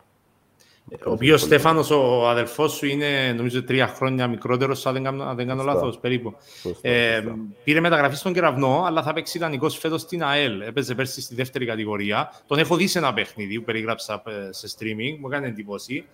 Ο 1.06 1.12
οποίος 1.12 1.42
Στέφανος, 1.42 1.90
ο 1.92 2.28
αδελφός 2.30 2.72
σου, 2.72 2.86
είναι 2.86 3.34
νομίζω 3.38 3.64
τρία 3.64 3.88
χρόνια 3.88 4.28
μικρότερος, 4.28 4.86
αν 4.86 4.94
δεν 4.94 5.04
κάνω, 5.04 5.36
δεν 5.36 5.48
κάνω 5.48 5.64
λάθος, 5.64 5.98
περίπου. 6.00 6.36
Σωστά, 6.62 6.90
ε, 6.90 7.16
σωστά. 7.16 7.38
πήρε 7.64 7.80
μεταγραφή 7.80 8.16
στον 8.16 8.34
κεραυνό, 8.34 8.84
αλλά 8.86 9.04
θα 9.04 9.14
παίξει 9.14 9.38
ιδανικός 9.38 9.78
φέτος 9.78 10.02
στην 10.02 10.24
ΑΕΛ. 10.24 10.62
Έπαιζε 10.62 10.96
πέρσι 10.96 11.22
στη 11.22 11.36
δεύτερη 11.36 11.66
κατηγορία. 11.66 12.32
Τον 12.48 12.58
έχω 12.60 12.76
δει 12.76 12.88
σε 12.88 12.98
ένα 12.98 13.14
παιχνίδι 13.14 13.58
που 13.58 13.64
περιγράψα 13.64 14.24
ε, 14.26 14.52
σε 14.52 14.78
streaming, 14.78 15.18
μου 15.20 15.28
έκανε 15.28 15.48
εντύπωση. 15.48 16.06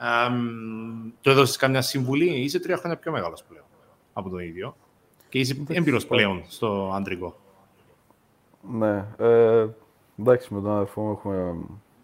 Ε, 0.00 0.30
το 1.20 1.30
έδωσε 1.30 1.58
καμιά 1.58 1.82
συμβουλή. 1.82 2.40
Είσαι 2.40 2.60
τρία 2.60 2.76
χρόνια 2.76 2.98
πιο 2.98 3.12
μεγάλος 3.12 3.42
πλέον 3.42 3.64
από 4.12 4.28
τον 4.28 4.38
ίδιο. 4.38 4.76
Και 5.28 5.38
είσαι 5.38 5.64
έμπειρος 5.68 6.06
πλέον 6.06 6.42
στο 6.48 6.90
αντρικό. 6.94 7.36
Ναι. 8.70 9.04
Ε, 9.18 9.66
εντάξει, 10.18 10.54
με 10.54 10.60
τον 10.60 10.70
αδερφό 10.70 11.02
μου 11.02 11.10
έχουμε 11.10 11.56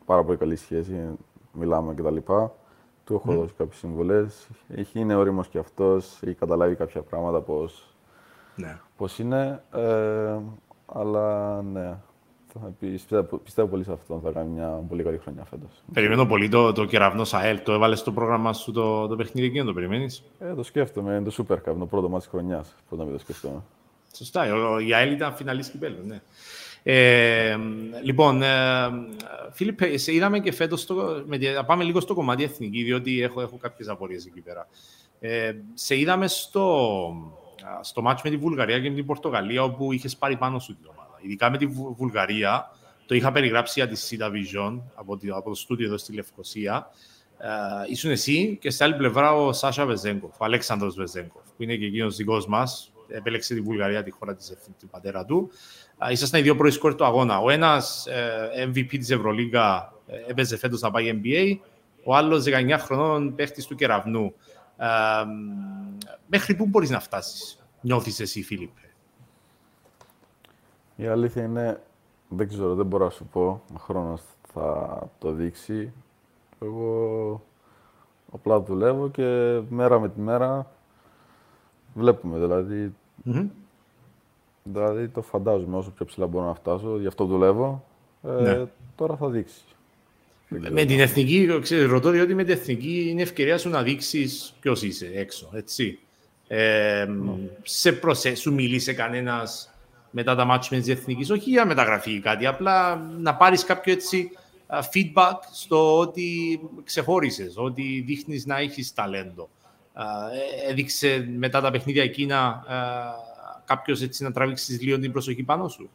πάρα 0.05 0.25
πολύ 0.25 0.38
καλή 0.38 0.57
σχέση. 0.57 1.09
Μιλάμε 1.53 1.95
κτλ. 1.95 2.17
Του 3.05 3.15
έχω 3.15 3.33
δώσει 3.35 3.55
κάποιες 3.57 3.79
συμβουλές. 3.79 4.49
Είναι 4.93 5.15
όριμος 5.15 5.49
κι 5.49 5.59
αυτός. 5.59 6.19
Έχει 6.23 6.35
καταλάβει 6.35 6.75
κάποια 6.75 7.03
πράγματα 7.03 7.41
πώς 7.41 7.95
Ναι. 8.57 8.79
πώς 8.97 9.19
είναι. 9.19 9.62
Ε, 9.73 10.38
αλλά 10.87 11.62
ναι. 11.62 11.97
Θα, 12.62 12.72
πιστεύω, 12.78 13.36
πιστεύω 13.36 13.68
πολύ 13.68 13.84
σε 13.84 13.92
αυτόν. 13.92 14.20
Θα 14.20 14.30
κάνει 14.30 14.48
μια 14.50 14.68
πολύ 14.88 15.02
καλή 15.02 15.18
χρονιά 15.18 15.44
φέτος. 15.50 15.70
Περιμένω 15.92 16.26
πολύ 16.26 16.48
το, 16.48 16.72
το 16.72 16.84
κεραυνό 16.84 17.25
ΑΕΛ. 17.30 17.62
Το 17.62 17.72
έβαλες 17.72 17.98
στο 17.98 18.12
πρόγραμμα 18.12 18.52
σου 18.52 18.72
το, 18.72 19.06
το 19.06 19.16
παιχνίδι 19.16 19.46
εκείνο, 19.46 19.64
το 19.64 19.72
περιμένεις; 19.72 20.22
Ε, 20.38 20.54
το 20.54 20.62
σκέφτομαι. 20.62 21.14
Είναι 21.14 21.30
το 21.30 21.44
Super 21.48 21.54
Cup, 21.70 21.75
το 21.78 21.86
πρώτο 21.86 22.08
μάτι 22.08 22.26
χρονιάς. 22.28 22.75
Πώς 22.88 22.98
να 22.98 23.04
μην 23.04 23.12
το 23.12 23.18
σκεφτούμε. 23.18 23.62
Σωστά, 24.16 24.54
ο- 24.54 24.78
η 24.78 24.94
ΑΕΛ 24.94 25.12
ήταν 25.12 25.34
φιναλής 25.34 25.68
κυπέλλου, 25.68 26.02
ναι. 26.06 26.20
Ε, 26.82 27.56
λοιπόν, 28.02 28.42
ε, 28.42 28.48
Φίλιππε, 29.50 29.96
σε 29.96 30.14
είδαμε 30.14 30.38
και 30.40 30.52
φέτος, 30.52 30.80
στο, 30.80 31.22
με, 31.26 31.38
τη- 31.38 31.48
να 31.50 31.64
πάμε 31.64 31.84
λίγο 31.84 32.00
στο 32.00 32.14
κομμάτι 32.14 32.42
εθνική, 32.42 32.82
διότι 32.82 33.22
έχω, 33.22 33.40
έχω 33.40 33.56
κάποιες 33.56 33.88
απορίες 33.88 34.26
εκεί 34.26 34.40
πέρα. 34.40 34.68
Ε, 35.20 35.52
σε 35.75 35.98
είδαμε 35.98 36.28
στο, 36.28 36.88
α, 37.78 37.82
στο 37.82 38.02
μάτς 38.02 38.22
με 38.22 38.30
τη 38.30 38.36
Βουλγαρία 38.36 38.80
και 38.80 38.88
με 38.88 38.94
την 38.94 39.06
Πορτογαλία, 39.06 39.62
όπου 39.62 39.92
είχες 39.92 40.16
πάρει 40.16 40.36
πάνω 40.36 40.58
σου 40.58 40.76
την 40.76 40.86
ομάδα. 40.96 41.05
Ειδικά 41.26 41.50
με 41.50 41.59
τη 41.59 41.66
Βου- 41.66 41.95
Βουλγαρία, 41.97 42.71
το 43.06 43.14
είχα 43.14 43.33
περιγράψει 43.33 43.80
για 43.80 43.88
τη 43.88 43.97
Σίτα 43.97 44.30
Vision 44.30 44.80
από, 44.95 45.16
τη- 45.16 45.30
από 45.30 45.49
το 45.49 45.54
στούντιο 45.54 45.87
εδώ 45.87 45.97
στη 45.97 46.12
Λευκοσία. 46.14 46.90
Ε, 47.38 47.47
ήσουν 47.90 48.11
εσύ 48.11 48.59
και 48.61 48.71
στην 48.71 48.85
άλλη 48.85 48.95
πλευρά 48.95 49.33
ο 49.35 49.52
Σάσα 49.52 49.87
Βεζέγκοφ, 49.87 50.40
ο 50.40 50.45
Αλέξανδρος 50.45 50.95
Βεζέγκοφ, 50.95 51.42
που 51.56 51.62
είναι 51.62 51.76
και 51.76 51.85
εκείνος 51.87 52.16
δικός 52.16 52.47
μας, 52.47 52.92
επέλεξε 53.09 53.54
τη 53.54 53.61
Βουλγαρία, 53.61 54.02
τη 54.02 54.11
χώρα 54.11 54.35
της, 54.35 54.50
εθνικής- 54.50 54.80
του 54.80 54.88
πατέρα 54.88 55.25
του. 55.25 55.50
Α, 55.99 56.11
Ήσασταν 56.11 56.40
οι 56.40 56.42
δύο 56.42 56.56
πρώτοι 56.56 56.75
σκόρ 56.75 56.95
του 56.95 57.04
αγώνα. 57.04 57.38
Ο 57.38 57.50
ένας 57.50 58.06
ε, 58.06 58.64
MVP 58.73 58.87
της 58.99 59.11
Ευρωλίγκα 59.11 59.92
ε, 60.06 60.16
έπαιζε 60.30 60.56
φέτος 60.56 60.80
να 60.80 60.90
πάει 60.90 61.21
NBA, 61.23 61.59
ο 62.04 62.16
άλλος 62.16 62.45
19 62.45 62.78
χρονών 62.78 63.35
παίχτης 63.35 63.66
του 63.66 63.75
κεραυνού. 63.75 64.35
Ε, 64.76 64.87
μ, 65.25 65.97
μέχρι 66.26 66.54
πού 66.54 66.66
μπορείς 66.66 66.90
να 66.90 67.00
φτάσεις, 67.00 67.59
νιώθεις 67.80 68.21
εσύ, 68.21 68.42
Φίλιππε. 68.42 68.80
Η 70.97 71.07
αλήθεια 71.07 71.43
είναι, 71.45 71.81
δεν 72.29 72.49
ξέρω, 72.49 72.75
δεν 72.75 72.87
μπορώ 72.87 73.05
να 73.05 73.11
σου 73.11 73.25
πω. 73.33 73.62
Ο 73.75 73.79
χρόνος 73.79 74.21
θα 74.53 74.99
το 75.19 75.33
δείξει. 75.33 75.93
Εγώ 76.62 77.43
απλά 78.33 78.61
δουλεύω 78.61 79.09
και 79.11 79.61
μέρα 79.69 80.00
με 80.00 80.09
τη 80.09 80.21
μέρα 80.21 80.71
βλέπουμε. 81.95 82.38
Δηλαδή, 82.38 82.95
δηλαδή 84.62 85.09
το 85.09 85.23
φαντάζομαι 85.23 85.76
όσο 85.76 85.91
πιο 85.91 86.05
ψηλά 86.05 86.26
μπορώ 86.26 86.47
να 86.47 86.55
φτάσω. 86.55 86.99
Γι' 86.99 87.07
αυτό 87.07 87.25
δουλεύω. 87.25 87.85
Ε, 88.23 88.31
Ναι. 88.43 88.65
Τώρα 88.97 89.17
θα 89.17 89.29
δείξει. 89.29 89.61
Με 90.49 90.85
την 90.85 91.00
εθνική, 91.00 91.59
ξέρω, 91.61 91.93
ρωτώ 91.93 92.11
διότι 92.11 92.35
με 92.35 92.45
την 92.45 92.53
εθνική 92.53 93.09
είναι 93.09 93.23
ευκαιρία 93.23 93.59
σου 93.59 93.69
να 93.69 93.83
δείξεις 93.83 94.55
ποιος 94.61 94.83
είσαι 94.83 95.11
έξω, 95.15 95.50
έτσι. 95.53 95.99
Ε, 96.49 97.07
Σε 97.62 97.93
προσέ, 97.93 98.35
σου 98.35 98.53
μίλησε 98.55 98.93
κανένας 98.93 99.71
μετά 100.16 100.35
τα 100.35 100.44
μάτια 100.44 100.76
με 100.76 100.82
τη 100.82 100.90
εθνικής, 100.90 101.30
όχι 101.30 101.50
για 101.50 101.66
μεταγραφή 101.66 102.12
ή 102.12 102.20
κάτι, 102.20 102.46
απλά 102.46 102.96
να 102.96 103.35
πάρεις 103.35 103.64
κάποιο 103.64 103.92
έτσι 103.92 104.30
α, 104.66 104.78
feedback 104.92 105.35
στο 105.52 105.99
ότι 105.99 106.61
ξεχώρισες, 106.85 107.54
ότι 107.56 108.02
δείχνεις 108.06 108.46
να 108.46 108.58
έχεις 108.58 108.94
ταλέντο. 108.94 109.49
Α, 109.92 110.04
ε, 110.66 110.70
Έδειξε 110.70 111.28
μετά 111.37 111.61
τα 111.61 111.70
παιχνίδια 111.70 112.02
εκείνα 112.02 112.64
κάποιος 113.64 114.02
έτσι 114.02 114.23
να 114.23 114.32
τραβήξεις 114.32 114.80
λίγο 114.80 114.99
την 114.99 115.12
προσοχή 115.12 115.42
πάνω 115.42 115.68
σου; 115.68 115.90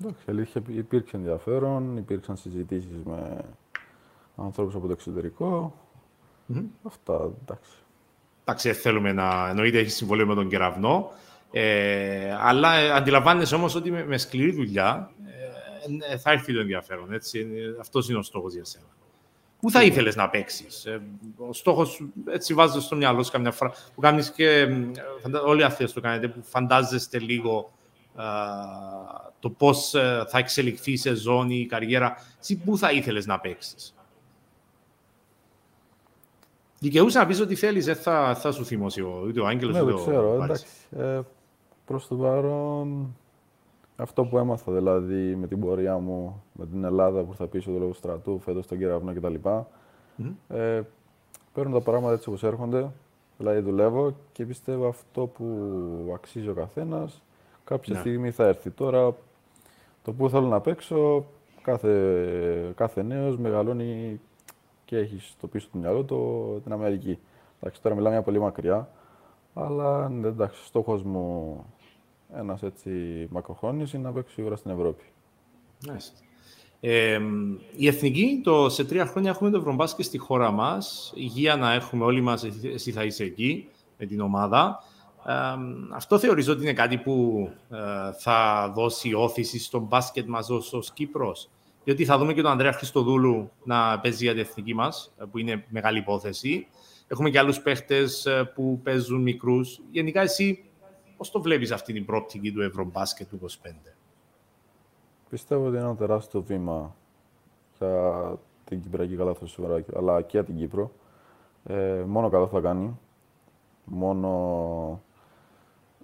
Εντάξει, 0.00 0.24
αλήθεια 0.28 0.62
υπήρξε 0.68 1.16
ενδιαφέρον, 1.16 1.96
υπήρξαν 1.96 2.36
συζητήσεις 2.36 3.02
με 3.04 3.44
ανθρώπους 4.36 4.74
από 4.74 4.86
το 4.86 4.92
εξωτερικό. 4.92 5.74
Αυτά, 6.82 7.30
εντάξει. 7.42 7.72
Εντάξει, 8.44 8.68
δεν 8.68 8.80
θέλουμε 8.80 9.12
να 9.12 9.48
εννοείται 9.48 9.78
έχεις 9.78 9.94
συμβολίο 9.94 10.26
με 10.26 10.34
τον 10.34 10.48
κεραυνό. 10.48 11.10
Ε, 11.54 12.36
αλλά 12.40 12.74
ε, 12.74 12.90
αντιλαμβάνεσαι 12.90 13.54
όμως 13.54 13.74
ότι 13.74 13.90
με, 13.90 14.04
με 14.06 14.18
σκληρή 14.18 14.52
δουλειά 14.52 15.10
ε, 16.08 16.12
ε, 16.12 16.16
θα 16.18 16.30
έρθει 16.30 16.52
το 16.54 16.60
ενδιαφέρον. 16.60 17.12
Έτσι, 17.12 17.38
ε, 17.54 17.80
αυτός 17.80 18.08
είναι 18.08 18.18
ο 18.18 18.22
στόχος 18.22 18.54
για 18.54 18.64
σένα. 18.64 18.84
Πού 19.60 19.70
θα 19.70 19.82
ήθελες 19.82 20.16
να 20.16 20.28
παίξεις, 20.30 20.84
ε, 20.84 21.02
Ο 21.36 21.52
στόχος 21.52 21.88
σου, 21.88 22.12
έτσι 22.28 22.54
βάζω 22.54 22.80
στο 22.80 22.96
μυαλό 22.96 23.22
σου 23.22 23.30
καμιά 23.30 23.50
φορά, 23.50 23.72
που 23.94 24.00
κάνεις 24.00 24.30
και. 24.30 24.48
ε, 24.60 24.68
φαντα- 25.22 25.42
Όλοι 25.42 25.60
οι 25.60 25.64
αθλητέ 25.64 25.92
το 25.92 26.00
κάνετε, 26.00 26.28
που 26.28 26.42
φαντάζεστε 26.42 27.18
λίγο 27.18 27.72
α, 28.14 28.24
το 29.40 29.50
πώς 29.50 29.90
θα 30.28 30.38
εξελιχθεί 30.38 30.92
η 30.92 30.96
σεζόν 30.96 31.50
ή 31.50 31.60
η 31.60 31.66
καριέρα. 31.66 32.14
Εσύ 32.40 32.56
πού 32.56 32.78
θα 32.78 32.90
ήθελες 32.92 33.26
να 33.26 33.40
παίξεις; 33.40 33.94
Δικαιούσε 36.78 37.18
να 37.18 37.26
πεις 37.26 37.40
ότι 37.40 37.54
θέλεις, 37.54 37.84
δεν 37.84 37.96
θα, 37.96 38.34
θα 38.34 38.52
σου 38.52 38.64
θυμώσει 38.64 39.00
ο, 39.00 39.22
ούτε 39.26 39.40
ο 39.40 39.46
Άγγελος 39.46 39.74
Ναι, 39.74 39.80
ούτε 39.82 39.90
δεν 39.92 40.00
ο 40.00 40.04
ξέρω. 40.04 40.36
Βάρης. 40.36 40.64
Εντάξει. 40.90 41.16
Ε, 41.18 41.20
προς 41.86 42.06
το 42.08 42.14
παρόν, 42.16 43.16
αυτό 43.96 44.24
που 44.24 44.38
έμαθα 44.38 44.72
δηλαδή 44.72 45.36
με 45.36 45.46
την 45.46 45.60
πορεία 45.60 45.98
μου, 45.98 46.42
με 46.52 46.66
την 46.66 46.84
Ελλάδα 46.84 47.20
που 47.22 47.28
ήρθα 47.30 47.46
πίσω 47.46 47.70
του 47.70 47.78
λόγου 47.78 47.92
στρατού, 47.94 48.38
φέτος 48.38 48.64
στον 48.64 48.78
κεραυνό 48.78 49.12
κτλ. 49.14 49.34
Ε, 50.48 50.82
παίρνω 51.54 51.78
τα 51.78 51.80
πράγματα 51.84 52.14
έτσι 52.14 52.28
όπως 52.28 52.42
έρχονται, 52.42 52.90
δηλαδή 53.38 53.60
δουλεύω 53.60 54.14
και 54.32 54.44
πιστεύω 54.46 54.88
αυτό 54.88 55.26
που 55.26 55.44
αξίζει 56.14 56.48
ο 56.48 56.54
καθένας 56.54 57.22
κάποια 57.64 57.94
Ναι. 57.94 58.00
στιγμή 58.00 58.30
θα 58.30 58.44
έρθει. 58.44 58.70
Τώρα 58.70 59.14
το 60.04 60.12
που 60.12 60.28
θέλω 60.28 60.46
να 60.46 60.60
παίξω, 60.60 61.24
κάθε, 61.62 62.72
κάθε 62.74 63.02
νέος 63.02 63.36
μεγαλώνει 63.38 64.20
και 64.84 64.96
έχει 64.96 65.18
στο 65.20 65.46
πίσω 65.46 65.68
του 65.72 65.78
μυαλό 65.78 66.02
του 66.02 66.60
την 66.62 66.72
Αμερική. 66.72 67.18
Εντάξει, 67.60 67.82
τώρα 67.82 67.94
μιλάμε 67.94 68.14
για 68.14 68.24
πολύ 68.24 68.38
μακριά, 68.38 68.88
αλλά 69.54 70.08
ναι, 70.08 70.28
εντάξει, 70.28 70.64
στόχος 70.64 71.02
μου 71.02 71.56
ένας 72.34 72.62
έτσι 72.62 72.90
μακροχρόνιος 73.30 73.92
είναι 73.92 74.02
να 74.02 74.12
παίξω 74.12 74.32
σίγουρα 74.32 74.56
στην 74.56 74.70
Ευρώπη. 74.70 75.04
Μάλιστα. 75.86 76.18
Ε, 76.80 77.20
η 77.76 77.86
Εθνική, 77.86 78.40
το, 78.44 78.68
σε 78.68 78.84
τρία 78.84 79.06
χρόνια 79.06 79.30
έχουμε 79.30 79.50
το 79.50 79.58
Ευρωμπάσκετ 79.58 80.04
στη 80.04 80.18
χώρα 80.18 80.50
μας. 80.50 81.12
Υγεία 81.16 81.56
να 81.56 81.72
έχουμε 81.72 82.04
όλοι 82.04 82.20
μας, 82.20 82.44
εσύ- 82.44 82.70
εσύ 82.74 82.92
θα 82.92 83.04
είσαι 83.04 83.24
εκεί 83.24 83.68
με 83.98 84.06
την 84.06 84.20
ομάδα. 84.20 84.82
Ε, 85.26 85.32
αυτό 85.94 86.18
θεωρείς 86.18 86.48
ότι 86.48 86.62
είναι 86.62 86.72
κάτι 86.72 86.98
που 86.98 87.48
ε, 87.70 87.76
θα 88.18 88.68
δώσει 88.74 89.14
όθηση 89.14 89.58
στο 89.58 89.78
μπάσκετ 89.78 90.26
μας 90.26 90.50
ως, 90.50 90.72
ως 90.72 90.92
Κύπρος; 90.92 91.48
Διότι 91.84 92.04
θα 92.04 92.18
δούμε 92.18 92.32
και 92.32 92.42
τον 92.42 92.50
Ανδρέα 92.50 92.72
Χριστοδούλου 92.72 93.50
να 93.64 94.00
παίζει 94.00 94.24
για 94.24 94.32
την 94.32 94.42
εθνική 94.42 94.74
μας, 94.74 95.12
ε, 95.18 95.24
που 95.30 95.38
είναι 95.38 95.64
μεγάλη 95.68 95.98
υπόθεση. 95.98 96.66
Έχουμε 97.12 97.30
και 97.30 97.38
άλλους 97.38 97.60
παίχτες 97.60 98.26
ε, 98.26 98.50
που 98.54 98.80
παίζουν 98.82 99.22
μικρούς. 99.22 99.80
Γενικά 99.90 100.20
εσύ 100.20 100.64
πώς 101.16 101.30
το 101.30 101.40
βλέπεις 101.40 101.70
αυτή 101.70 101.92
την 101.92 102.04
πρόπτικη 102.04 102.52
του 102.52 102.62
Ευρωμπάσκετ 102.62 103.28
του 103.28 103.40
25. 103.42 103.70
Πιστεύω 105.28 105.66
ότι 105.66 105.76
είναι 105.76 105.84
ένα 105.84 105.96
τεράστιο 105.96 106.42
βήμα 106.42 106.96
για 107.78 108.38
την 108.64 108.80
Κυπριακή 108.80 109.16
Καλαθοσφαίρα, 109.16 109.84
αλλά 109.96 110.20
και 110.22 110.28
για 110.30 110.44
την 110.44 110.56
Κύπρο. 110.56 110.92
Ε, 111.64 112.02
μόνο 112.06 112.28
καλό 112.28 112.46
θα 112.46 112.60
κάνει. 112.60 112.98
Μόνο 113.84 115.02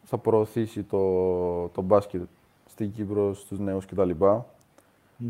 θα 0.04 0.18
προωθήσει 0.18 0.82
το, 0.82 1.68
το 1.68 1.82
μπάσκετ 1.82 2.22
στην 2.66 2.92
Κύπρο 2.92 3.34
στους 3.34 3.58
νέους 3.58 3.86
κτλ. 3.86 4.10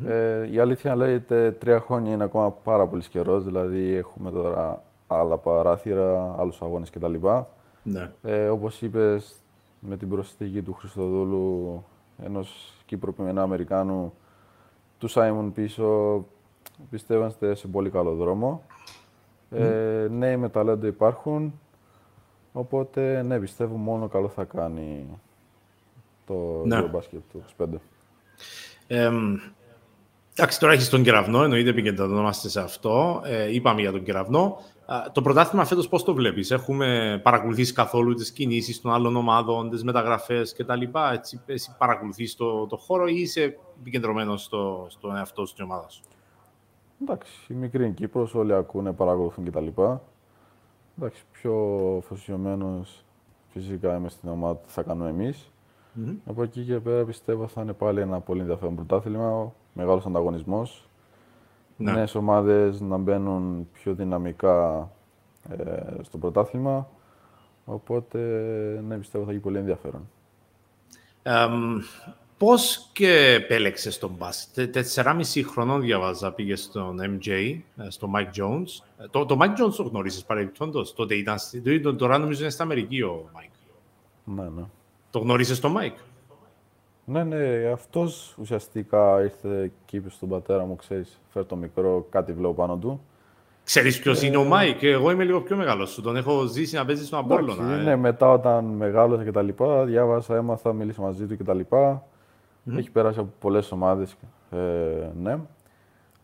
Ε, 0.07 0.51
η 0.51 0.59
αλήθεια 0.59 0.97
λέγεται 0.97 1.53
τρία 1.53 1.81
χρόνια 1.81 2.13
είναι 2.13 2.25
ακόμα 2.25 2.51
πάρα 2.51 2.87
πολύ 2.87 3.03
καιρός. 3.09 3.45
Δηλαδή 3.45 3.95
έχουμε 3.95 4.31
τώρα 4.31 4.83
άλλα 5.09 5.37
παράθυρα, 5.37 6.35
άλλους 6.39 6.63
αγώνες 6.63 6.91
κτλ. 6.91 7.15
Ναι. 7.83 8.11
Ε, 8.23 8.49
Όπως 8.49 8.83
είπες, 8.83 9.35
με 9.81 9.97
την 9.97 10.09
προσθήκη 10.09 10.63
του 10.63 10.73
Χριστοδούλου, 10.73 11.85
ενός 12.23 12.75
Κύπρου 12.87 13.15
Αμερικάνου, 13.37 14.13
του 14.99 15.09
Σάιμον 15.09 15.53
πίσω, 15.53 16.25
πιστεύω 16.91 17.21
είμαστε 17.21 17.55
σε 17.55 17.67
πολύ 17.67 17.91
καλό 17.91 18.15
δρόμο. 18.15 18.63
Ε, 19.51 20.07
νέοι 20.11 20.37
με 20.37 20.49
ταλέντο 20.49 20.87
υπάρχουν, 20.87 21.61
οπότε 22.53 23.23
ναι, 23.23 23.39
πιστεύω 23.39 23.77
μόνο 23.77 24.09
καλό 24.09 24.29
θα 24.29 24.45
κάνει 24.45 25.07
το 26.27 26.63
ναι. 26.65 26.83
μπάσκετ 26.83 27.21
του 27.33 27.45
25. 27.59 27.65
Ε, 28.87 29.11
εντάξει, 30.35 30.61
τώρα 30.61 30.73
έχεις 30.73 30.89
τον 30.89 31.03
κεραυνό, 31.03 31.43
εννοείται 31.43 31.71
επικεντρωνόμαστε 31.71 32.49
σε 32.49 32.61
αυτό. 32.61 33.23
Ε, 33.25 33.55
είπαμε 33.55 33.81
για 33.81 33.93
τον 33.93 34.03
κεραυνό. 34.03 34.61
Το 35.13 35.23
πρωτάθλημα 35.23 35.65
φέτος 35.65 35.89
πώς 35.89 36.05
το 36.05 36.15
βλέπεις, 36.15 36.51
Έχουμε 36.51 37.21
παρακολουθήσει 37.23 37.73
καθόλου 37.73 38.15
τις 38.15 38.33
κινήσεις 38.33 38.81
των 38.81 38.93
άλλων 38.93 39.17
ομάδων, 39.17 39.71
τις 39.71 39.85
μεταγραφές 39.85 40.55
κτλ. 40.55 40.83
Έτσι, 41.13 41.41
εσύ 41.47 41.75
παρακολουθείς 41.79 42.37
το, 42.37 42.67
το 42.67 42.77
χώρο 42.77 43.07
ή 43.07 43.15
είσαι 43.21 43.59
επικεντρωμένος 43.81 44.43
στο, 44.43 44.87
στον 44.89 45.17
εαυτό 45.17 45.43
τη 45.43 45.63
ομάδα 45.63 45.89
σου; 45.89 46.03
Εντάξει, 47.03 47.33
η 47.49 47.55
μικρή 47.55 47.85
είναι 47.85 47.93
Κύπρος, 47.93 48.35
όλοι 48.35 48.55
ακούνε, 48.55 48.93
παρακολουθούν 48.93 49.45
κτλ. 49.45 49.67
Εντάξει, 50.99 51.25
πιο 51.33 51.55
αφοσιωμένος 51.99 53.05
φυσικά 53.53 53.97
είμαι 53.97 54.09
στην 54.09 54.29
ομάδα 54.29 54.55
που 54.55 54.69
θα 54.69 54.83
κάνουμε 54.83 55.09
εμείς. 55.09 55.51
Mm-hmm. 55.97 56.15
Από 56.27 56.43
εκεί 56.43 56.65
και 56.65 56.81
πέρα 56.81 57.05
πιστεύω 57.05 57.47
θα 57.47 57.63
είναι 57.63 57.73
πάλι 57.73 58.01
ένα 58.01 58.21
πολύ 58.21 58.41
ενδιαφέρον 58.41 58.75
πρωτάθλημα, 58.75 59.53
μεγάλος 59.73 60.07
ανταγωνισμός. 60.07 60.89
Ναι. 61.79 61.93
Νέες 61.93 62.15
ομάδες 62.15 62.81
να 62.81 62.97
μπαίνουν 62.97 63.69
πιο 63.73 63.95
δυναμικά 63.95 64.91
ε, 65.51 66.03
στο 66.03 66.19
πρωτάθλημα. 66.19 66.89
Οπότε 67.65 68.19
ναι, 68.89 68.97
πιστεύω 68.97 69.25
θα 69.25 69.31
έχει 69.31 69.41
πολύ 69.41 69.59
ενδιαφέρον. 69.59 70.09
Um, 71.23 71.81
Πώς 72.39 72.89
και 72.93 73.33
επέλεξες 73.33 73.99
τον 73.99 74.11
μπάσκετ; 74.19 74.73
Τεσσεράμιση 74.73 75.43
χρονών 75.43 75.81
διαβάζα, 75.81 76.33
πήγε 76.33 76.57
στον 76.57 76.99
MJ, 77.01 77.29
ε, 77.77 77.91
στο 77.91 78.11
Mike 78.15 78.41
Jones. 78.41 78.85
Ε, 78.99 79.07
το, 79.11 79.27
το 79.27 79.39
Mike 79.41 79.65
Jones 79.65 79.73
το 79.77 79.83
γνωρίζεις 79.83 80.25
παρεμπιπτόντως. 80.25 80.95
Τότε 80.95 81.15
ήταν, 81.15 81.37
το, 81.83 81.95
τώρα 81.95 82.19
νομίζω 82.19 82.41
είναι 82.41 82.51
στην 82.51 82.65
Αμερική 82.65 83.03
ο 83.03 83.31
Mike. 83.35 83.59
Ναι, 84.25 84.43
ναι. 84.43 84.63
Το 85.11 85.19
γνωρίζεις 85.19 85.61
τον 85.61 85.75
Mike; 85.77 86.01
Ναι, 87.11 87.25
ναι, 87.25 87.71
αυτός 87.73 88.35
ουσιαστικά 88.41 89.23
ήρθε 89.23 89.71
και 89.85 89.97
είπε 89.97 90.11
στον 90.11 90.29
πατέρα 90.29 90.65
μου, 90.65 90.77
ξέρεις, 90.77 91.21
φέρ 91.29 91.47
το 91.47 91.57
μικρό, 91.57 92.07
κάτι 92.11 92.33
βλέπω 92.33 92.55
πάνω 92.55 92.77
του. 92.77 93.01
Ξέρεις 93.65 93.99
ποιος 94.01 94.23
ε... 94.23 94.27
είναι 94.27 94.37
ο 94.37 94.45
Μάικ, 94.45 94.83
εγώ 94.83 95.11
είμαι 95.11 95.25
λίγο 95.25 95.41
πιο 95.41 95.57
μεγάλος 95.57 95.91
σου. 95.91 96.03
Τον 96.03 96.17
έχω 96.17 96.45
ζήσει 96.45 96.75
να 96.75 96.85
παίζει 96.85 97.07
στον 97.07 97.19
Απόλλωνα. 97.19 97.73
Ε. 97.73 97.83
Ναι, 97.83 97.97
μετά 97.97 98.31
όταν 98.31 98.65
μεγάλωσε 98.65 99.25
και 99.25 99.31
τα 99.31 99.43
λοιπά, 99.43 99.85
διάβασα, 99.85 100.37
έμαθα, 100.37 100.73
μίλησα 100.73 101.03
μαζί 101.03 101.27
του 101.27 101.37
και 101.37 101.45
τα 101.45 101.55
λοιπά. 101.55 102.03
Mm. 102.67 102.79
Έχει 102.79 102.91
περάσει 102.91 103.19
από 103.19 103.29
πολλές 103.39 103.73
ομάδες. 103.73 104.17
Ε, 104.51 104.57
ναι. 105.23 105.39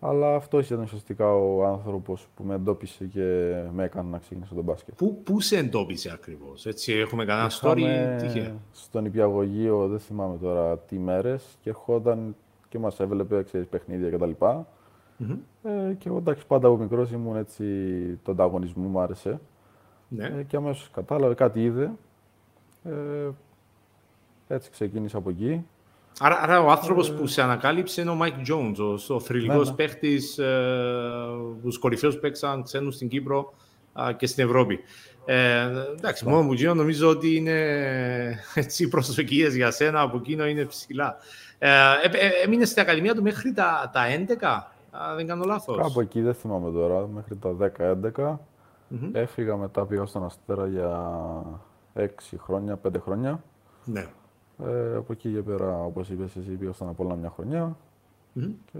Αλλά 0.06 0.34
αυτό 0.34 0.58
ήταν 0.58 0.80
ουσιαστικά 0.80 1.34
ο 1.34 1.64
άνθρωπος 1.64 2.26
που 2.34 2.44
με 2.44 2.54
εντόπισε 2.54 3.04
και 3.04 3.54
με 3.72 3.84
έκανε 3.84 4.10
να 4.10 4.18
ξεκινήσω 4.18 4.54
τον 4.54 4.64
μπάσκετ. 4.64 4.94
Πού, 4.94 5.22
πού 5.22 5.40
σε 5.40 5.56
εντόπισε 5.56 6.10
ακριβώς, 6.12 6.66
Έτσι, 6.66 6.92
έχουμε 6.92 7.24
κανένα 7.24 7.50
story 7.60 7.82
τυχαία. 8.20 8.54
Στον 8.72 9.04
υπηαγωγείο, 9.04 9.88
δεν 9.88 9.98
θυμάμαι 9.98 10.38
τώρα 10.38 10.78
τι 10.78 10.98
μέρες, 10.98 11.58
και 11.60 11.70
ερχόταν 11.70 12.36
και 12.68 12.78
μας 12.78 13.00
έβλεπε 13.00 13.42
ξέρεις, 13.42 13.66
παιχνίδια 13.66 14.10
κτλ. 14.10 14.30
Mm-hmm. 14.40 15.36
Ε, 15.62 15.94
και 15.94 16.08
εγώ 16.08 16.16
εντάξει, 16.16 16.46
πάντα 16.46 16.68
από 16.68 16.76
μικρός 16.76 17.10
ήμουν 17.10 17.36
έτσι, 17.36 17.64
το 18.22 18.32
ανταγωνισμό 18.32 18.88
μου 18.88 19.00
άρεσε. 19.00 19.40
Ναι. 20.08 20.26
Ε, 20.26 20.42
και 20.42 20.56
αμέσως 20.56 20.90
κατάλαβε, 20.90 21.34
κάτι 21.34 21.64
είδε. 21.64 21.90
Ε, 22.84 23.28
έτσι 24.48 24.70
ξεκίνησα 24.70 25.18
από 25.18 25.30
εκεί. 25.30 25.64
Άρα, 26.18 26.40
άρα 26.42 26.60
ο 26.60 26.70
άνθρωπος 26.70 27.08
ε... 27.08 27.12
που 27.12 27.26
σε 27.26 27.42
ανακάλυψε 27.42 28.00
είναι 28.00 28.10
ο 28.10 28.14
Μάικ 28.14 28.34
Jones, 28.48 28.98
ο, 29.08 29.14
ο 29.14 29.20
θρυλικός 29.20 29.64
ναι, 29.64 29.70
ναι. 29.70 29.76
παίχτης 29.76 30.38
ε, 30.38 30.52
τους 31.62 31.78
κορυφαίους 31.78 32.18
παίξαν 32.18 32.62
ξένους 32.62 32.94
στην 32.94 33.08
Κύπρο 33.08 33.54
ε, 34.08 34.12
και 34.12 34.26
στην 34.26 34.44
Ευρώπη. 34.44 34.80
Ε, 35.24 35.60
εντάξει, 35.96 36.24
ναι. 36.24 36.30
μόνο 36.30 36.42
μου 36.42 36.74
νομίζω 36.74 37.08
ότι 37.08 37.36
είναι 37.36 37.58
έτσι, 38.54 38.84
οι 38.84 38.88
προσδοκίες 38.88 39.54
για 39.54 39.70
σένα 39.70 40.00
από 40.00 40.16
εκείνο 40.16 40.46
είναι 40.46 40.64
ψηλά. 40.64 41.16
Ε, 41.58 41.68
ε, 41.68 42.28
έμεινες 42.44 42.68
στην 42.68 42.82
Ακαδημία 42.82 43.14
του 43.14 43.22
μέχρι 43.22 43.52
τα, 43.52 43.90
τα 43.92 44.02
11, 44.90 45.16
δεν 45.16 45.26
κάνω 45.26 45.44
λάθος; 45.44 45.76
Κάπου 45.76 46.00
εκεί 46.00 46.20
δεν 46.20 46.34
θυμάμαι 46.34 46.70
τώρα, 46.70 47.06
μέχρι 47.06 47.36
τα 47.36 47.56
10-11. 48.14 48.38
Mm-hmm. 48.90 49.10
Έφυγα 49.12 49.56
μετά, 49.56 49.86
πήγα 49.86 50.04
στον 50.04 50.24
Αστέρα 50.24 50.66
για 50.66 51.12
6 51.94 52.06
χρόνια, 52.38 52.80
5 52.88 52.90
χρόνια. 53.04 53.42
Ναι. 53.84 54.06
Ε, 54.62 54.96
από 54.96 55.12
εκεί 55.12 55.32
και 55.32 55.42
πέρα, 55.42 55.84
όπως 55.84 56.08
είπες, 56.08 56.36
εσύ 56.36 56.50
πήγα 56.50 56.72
στον 56.72 56.88
Απόλλωνα 56.88 57.16
μια 57.16 57.32
χρονιά. 57.34 57.76
Mm-hmm. 58.36 58.50
Και 58.72 58.78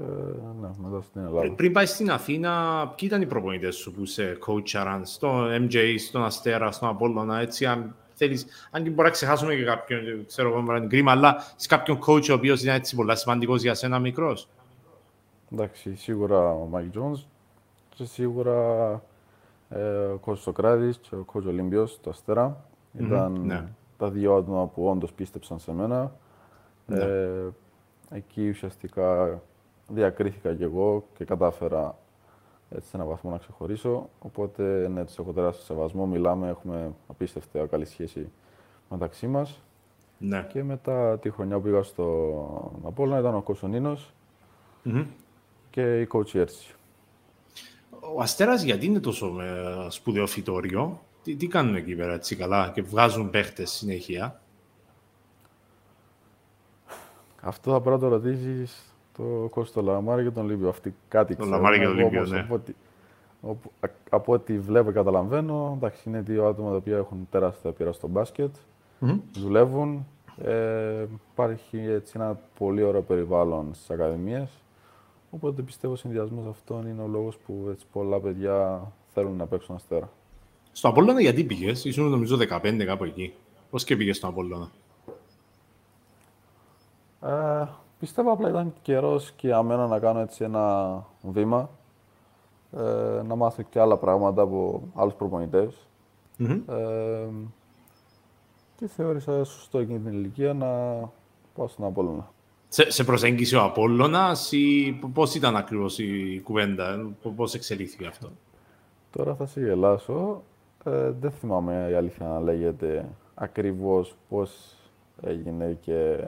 ναι, 0.61 0.69
μετά 0.77 1.01
στην 1.01 1.21
Ελλάδα. 1.25 1.53
Πριν 1.53 1.73
πάει 1.73 1.87
στην 1.87 2.11
Αθήνα, 2.11 2.83
ποιοι 2.97 3.09
ήταν 3.11 3.23
οι 3.23 3.27
προπονητές 3.27 3.77
σου 3.77 3.93
που 3.93 4.05
σε 4.05 4.39
coach 4.47 4.74
άραν, 4.74 5.01
στο 5.03 5.47
MJ, 5.47 5.95
στον 5.99 6.25
Αστέρα, 6.25 6.73
στον 6.73 6.89
Απόλλωνα, 6.89 7.41
έτσι, 7.41 7.67
αν 7.67 7.95
θέλεις, 8.15 8.47
αν 8.71 8.83
και 8.83 8.91
μπορεί 8.91 9.03
να 9.03 9.11
ξεχάσουμε 9.11 9.55
και 9.55 9.65
κάποιον, 9.65 10.27
ξέρω 10.27 10.49
εγώ, 10.49 10.77
είναι 10.77 10.87
κρίμα, 10.87 11.13
αλλά 11.13 11.37
σε 11.57 11.69
κάποιον 11.69 11.99
coach 12.07 12.31
ο 12.31 12.33
οποίος 12.33 12.63
είναι 12.63 12.75
έτσι 12.75 12.97
πολύ 12.97 13.17
σημαντικός 13.17 13.63
για 13.63 13.75
σένα 13.75 13.99
μικρός; 13.99 14.49
Εντάξει, 15.53 15.95
σίγουρα 15.95 16.53
ο 16.53 16.67
Μάικ 16.71 16.91
Τζόνς 16.91 17.27
και 17.89 18.05
σίγουρα 18.05 18.91
ε, 19.69 19.81
ο 19.89 20.21
coach 20.25 20.37
Σοκράτης 20.37 20.99
και 20.99 21.15
ο 21.15 21.25
coach 21.33 21.45
Ολύμπιος, 21.47 21.99
το 22.03 22.11
Αστέρα. 22.11 22.57
Mm-hmm. 22.57 23.05
Ήταν 23.05 23.41
ναι 23.45 23.65
τα 24.05 24.11
δύο 24.11 24.35
άτομα 24.35 24.67
που 24.67 24.89
όντως 24.89 25.13
πίστεψαν 25.13 25.59
σε 25.59 25.73
μένα. 25.73 26.13
Ναι. 26.87 26.99
Ε, 26.99 27.49
εκεί 28.11 28.49
ουσιαστικά 28.49 29.41
διακρίθηκα 29.89 30.55
κι 30.55 30.63
εγώ 30.63 31.05
και 31.15 31.25
κατάφερα 31.25 31.99
έτσι 32.71 32.89
σε 32.89 32.97
έναν 32.97 33.09
βαθμό 33.09 33.31
να 33.31 33.39
ξεχωρίσω. 33.39 34.09
Οπότε 34.19 34.89
ναι, 34.89 35.05
τους 35.05 35.19
έχω 35.19 35.33
τεράστιο 35.33 35.65
σεβασμό. 35.65 36.07
Μιλάμε, 36.07 36.49
έχουμε 36.49 36.95
απίστευτα 37.07 37.67
καλή 37.67 37.85
σχέση 37.85 38.31
μεταξύ 38.91 39.27
μας. 39.27 39.61
Ναι. 40.19 40.47
Και 40.53 40.63
μετά 40.63 41.19
τη 41.19 41.31
χρονιά 41.31 41.57
που 41.57 41.63
πήγα 41.63 41.83
στο 41.83 42.73
Απόλλωνα 42.85 43.19
ήταν 43.19 43.35
ο 43.35 43.43
Κοσονίνος 43.43 44.13
mm-hmm. 44.85 45.07
και 45.71 46.01
η 46.01 46.09
coach 46.13 46.35
Έρση. 46.35 46.75
Ο 48.15 48.21
Αστέρας 48.21 48.63
γιατί 48.63 48.87
είναι 48.87 49.01
τόσο 49.01 49.41
ε, 49.41 49.87
σπουδαίο 49.89 50.27
φυτόριο; 50.27 51.01
Τι, 51.25 51.37
τι 51.37 51.47
κάνουν 51.47 51.75
εκεί 51.75 51.95
πέρα 51.95 52.13
έτσι 52.13 52.37
καλά 52.37 52.71
και 52.75 52.83
βγάζουν 52.83 53.31
παίχτες 53.31 53.71
συνέχεια; 53.71 54.41
Αυτό 57.41 57.71
θα 57.71 57.81
πρέπει 57.81 58.03
να 58.03 58.09
το 58.09 58.09
ρωτήσεις 58.09 58.95
το 59.17 59.49
Κώστο 59.51 59.83
Λαμάρη 59.83 60.23
και 60.23 60.31
τον 60.31 60.47
Λίμπιο. 60.49 60.69
Αυτή 60.69 60.95
κάτι 61.09 61.37
τον 61.37 61.49
Λαμάρη 61.49 61.79
και 61.79 61.85
τον 61.85 61.97
Λίμπιο, 61.97 62.27
ναι. 62.27 62.41
Από 62.41 62.55
ό,τι, 62.55 62.75
από 64.11 64.33
ό,τι 64.33 64.59
βλέπω 64.59 64.89
και 64.89 64.95
καταλαβαίνω, 64.95 65.73
εντάξει, 65.77 66.09
είναι 66.09 66.21
δύο 66.21 66.47
άτομα 66.47 66.71
τα 66.71 66.77
οποία 66.77 66.97
έχουν 66.97 67.27
τεράστια 67.31 67.71
πείρα 67.73 67.93
στο 67.93 68.09
μπάσκετ. 68.09 68.55
Mm-hmm. 69.01 69.19
Δουλεύουν. 69.33 70.07
Ε, 70.45 71.07
υπάρχει 71.33 71.79
έτσι 71.79 72.13
ένα 72.17 72.39
πολύ 72.59 72.83
ωραίο 72.83 73.03
περιβάλλον 73.03 73.75
στις 73.75 73.91
ακαδημίες. 73.91 74.51
Οπότε 75.31 75.63
πιστεύω 75.63 75.93
ο 75.93 75.97
συνδυασμός 75.97 76.47
αυτών 76.47 76.87
είναι 76.87 77.03
ο 77.03 77.07
λόγος 77.07 77.37
που 77.37 77.69
έτσι, 77.71 77.87
πολλά 77.93 78.21
παιδιά 78.21 78.83
θέλουν 79.13 79.37
να 79.37 79.47
παίξουν 79.47 79.75
αστέρα. 79.75 80.11
Στο 80.77 80.89
Απόλλωνα 80.89 81.21
γιατί 81.21 81.45
πήγες, 81.45 81.85
ήσουν 81.85 82.09
νομίζω 82.09 82.37
15 82.37 82.85
κάπου 82.85 83.05
εκεί. 83.05 83.35
Πώς 83.71 83.85
και 83.85 83.97
πήγες 83.97 84.17
στο 84.17 84.27
Απόλλωνα; 84.27 84.71
Ε, 87.21 87.69
πιστεύω 87.99 88.33
απλά 88.33 88.49
ήταν 88.49 88.75
καιρός 88.83 89.33
και 89.37 89.47
για 89.47 89.63
μένα 89.63 89.87
να 89.87 89.99
κάνω 89.99 90.21
έτσι 90.21 90.45
ένα 90.45 91.07
βήμα. 91.23 91.71
Ε, 92.73 93.23
να 93.27 93.35
μάθω 93.35 93.63
και 93.63 93.81
άλλα 93.81 93.97
πράγματα 93.97 94.43
από 94.43 94.83
άλλους 94.95 95.15
Ε, 96.39 97.27
και 98.77 98.87
θεώρησα 98.87 99.45
σωστό 99.45 99.79
εκείνη 99.79 99.99
την 99.99 100.13
ηλικία 100.13 100.55
να 100.55 100.67
πάω 101.55 101.69
στον 101.69 101.87
Απόλλωνα. 101.87 102.33
Σε, 102.69 102.91
σε 102.91 103.05
προσέγγισε 103.05 103.57
ο 103.57 103.63
Απόλλωνας 103.63 104.53
ή 104.53 104.99
πώς 105.13 105.35
ήταν 105.35 105.57
ακριβώς 105.57 105.99
η 105.99 106.41
κουβέντα, 106.45 107.13
πώς 107.37 107.55
εξελίχθηκε 107.55 108.07
αυτό; 108.07 108.31
Τώρα 109.11 109.35
θα 109.35 109.47
σε 109.47 109.61
γελάσω. 109.61 110.43
Ε, 110.85 111.11
δεν 111.21 111.31
θυμάμαι 111.31 111.89
η 111.91 111.95
αλήθεια 111.95 112.27
να 112.27 112.41
λέγεται 112.41 113.09
ακριβώς 113.35 114.17
πώς 114.29 114.77
έγινε 115.23 115.79
και 115.81 116.25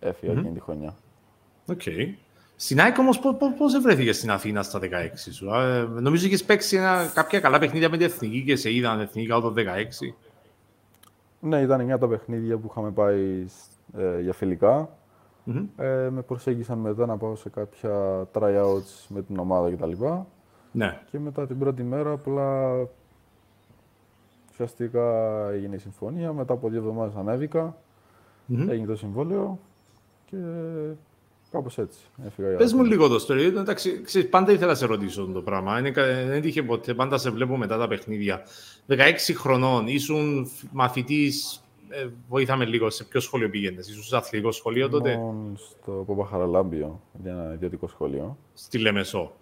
έφυγα 0.00 0.32
mm-hmm. 0.32 0.36
εκείνη 0.36 0.54
τη 0.54 0.60
χρονιά. 0.60 0.94
OK. 1.66 1.80
Okay. 1.84 2.14
Στην 2.56 2.80
ΑΕΚ 2.80 2.98
όμως 2.98 3.18
πώς, 3.18 3.36
πώς 3.58 3.80
βρέθηκε 3.80 4.12
στην 4.12 4.30
Αθήνα 4.30 4.62
στα 4.62 4.80
16 4.82 4.86
σου. 5.30 5.48
Ε, 5.54 5.82
νομίζω 6.00 6.26
είχες 6.26 6.44
παίξει 6.44 6.76
ένα, 6.76 7.10
κάποια 7.14 7.40
καλά 7.40 7.58
παιχνίδια 7.58 7.88
με 7.88 7.96
την 7.96 8.06
Εθνική 8.06 8.44
και 8.44 8.56
σε 8.56 8.72
είδαν 8.72 9.00
Εθνική 9.00 9.28
κάτω 9.28 9.54
16. 9.56 9.62
Ναι, 11.40 11.60
ήταν 11.60 11.84
μια 11.84 11.98
τα 11.98 12.08
παιχνίδια 12.08 12.56
που 12.56 12.66
είχαμε 12.70 12.90
πάει 12.90 13.46
ε, 13.96 14.20
για 14.20 14.32
φιλικά. 14.32 14.88
Ε, 15.76 16.08
με 16.10 16.22
προσέγγισαν 16.22 16.78
μετά 16.78 17.06
να 17.06 17.16
πάω 17.16 17.36
σε 17.36 17.48
κάποια 17.48 18.26
tryouts 18.32 19.06
με 19.08 19.22
την 19.22 19.38
ομάδα 19.38 19.70
κτλ. 19.70 19.92
Ναι. 20.72 21.00
Και 21.10 21.18
μετά 21.18 21.46
την 21.46 21.58
πρώτη 21.58 21.82
μέρα 21.82 22.10
απλά 22.10 22.72
ουσιαστικά 24.54 25.48
έγινε 25.50 25.74
η 25.74 25.78
συμφωνία. 25.78 26.32
Μετά 26.32 26.52
από 26.52 26.68
δύο 26.68 26.78
εβδομάδες 26.78 27.14
ανέβηκα, 27.16 27.76
έγινε 28.48 28.86
το 28.86 28.96
συμβόλαιο 28.96 29.58
και 30.24 30.36
Κάπως 31.54 31.78
έτσι. 31.78 31.98
Έφυγα 32.26 32.56
Πες 32.56 32.72
μου 32.72 32.84
λίγο 32.84 33.08
το 33.08 33.26
story. 33.28 33.38
Εντάξει, 33.38 34.02
ξέρεις, 34.02 34.28
πάντα 34.28 34.52
ήθελα 34.52 34.66
να 34.66 34.74
σε 34.74 34.86
ρωτήσω 34.86 35.26
το 35.26 35.42
πράγμα. 35.42 35.78
Είναι, 35.78 35.90
δεν 36.26 36.40
τύχε 36.40 36.62
ποτέ. 36.62 36.94
Πάντα 36.94 37.18
σε 37.18 37.30
βλέπω 37.30 37.56
μετά 37.56 37.78
τα 37.78 37.88
παιχνίδια. 37.88 38.42
16 38.88 38.96
χρονών, 39.34 39.86
ήσουν 39.86 40.46
μαθητής. 40.72 41.64
Ε, 41.88 42.06
βοήθαμε 42.28 42.64
λίγο. 42.64 42.90
Σε 42.90 43.04
ποιο 43.04 43.20
σχολείο 43.20 43.50
πήγαινες, 43.50 43.88
ήσουν 43.88 44.02
σε 44.02 44.16
αθλητικό 44.16 44.52
σχολείο 44.52 44.88
τότε; 44.88 45.12
Ήμουν 45.12 45.56
στο 45.56 46.04
Παπαχαραλάμπιο, 46.06 47.00
για 47.22 47.32
ένα 47.32 47.52
ιδιωτικό 47.52 47.88
σχολείο. 47.88 48.36
Στη 48.54 48.78
Λεμεσό. 48.78 49.32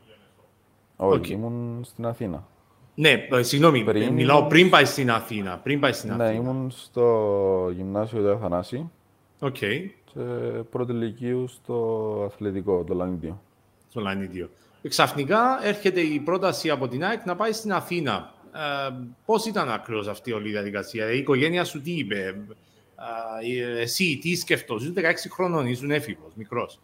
Όχι, 0.96 1.20
okay. 1.22 1.28
ήμουν 1.28 1.80
στην 1.84 2.06
Αθήνα. 2.06 2.46
Ναι, 2.94 3.26
ε, 3.30 3.42
συγγνώμη, 3.42 3.84
πριν... 3.84 4.12
μιλάω 4.12 4.46
πριν 4.46 4.70
πάει 4.70 4.84
στην 4.84 5.10
Αθήνα. 5.10 5.58
Πριν 5.58 5.80
πάει 5.80 5.92
στην 5.92 6.16
ναι, 6.16 6.24
Αθήνα. 6.24 6.40
ήμουν 6.40 6.70
στο 6.70 7.70
γυμνάσιο 7.74 8.22
του 8.22 8.32
Αθανάση. 8.32 8.90
OK. 9.38 9.56
Okay 9.60 9.88
σε 10.12 10.22
πρώτη 10.70 10.92
ηλικίου 10.92 11.48
στο 11.48 12.22
αθλητικό, 12.26 12.84
το 12.84 12.94
Λανίδιο. 12.94 13.40
Στο 13.88 14.00
Λανίδιο. 14.00 14.50
Ξαφνικά 14.88 15.60
έρχεται 15.62 16.00
η 16.00 16.20
πρόταση 16.20 16.70
από 16.70 16.88
την 16.88 17.04
ΑΕΚ 17.04 17.24
να 17.24 17.36
πάει 17.36 17.52
στην 17.52 17.72
Αθήνα. 17.72 18.34
Ε, 18.88 18.94
Πώς 19.24 19.46
ήταν 19.46 19.70
ακριβώς 19.70 20.08
αυτή 20.08 20.32
όλη 20.32 20.48
η 20.48 20.50
διαδικασία, 20.50 21.12
η 21.12 21.18
οικογένεια 21.18 21.64
σου 21.64 21.82
τι 21.82 21.92
είπε, 21.92 22.36
ε, 23.40 23.80
εσύ 23.80 24.18
τι 24.22 24.34
σκεφτόσαι, 24.36 24.84
ήσουν 24.84 24.96
16 25.02 25.30
χρονών, 25.30 25.66
ήσουν 25.66 25.90
έφηβος, 25.90 26.34
μικρός. 26.34 26.80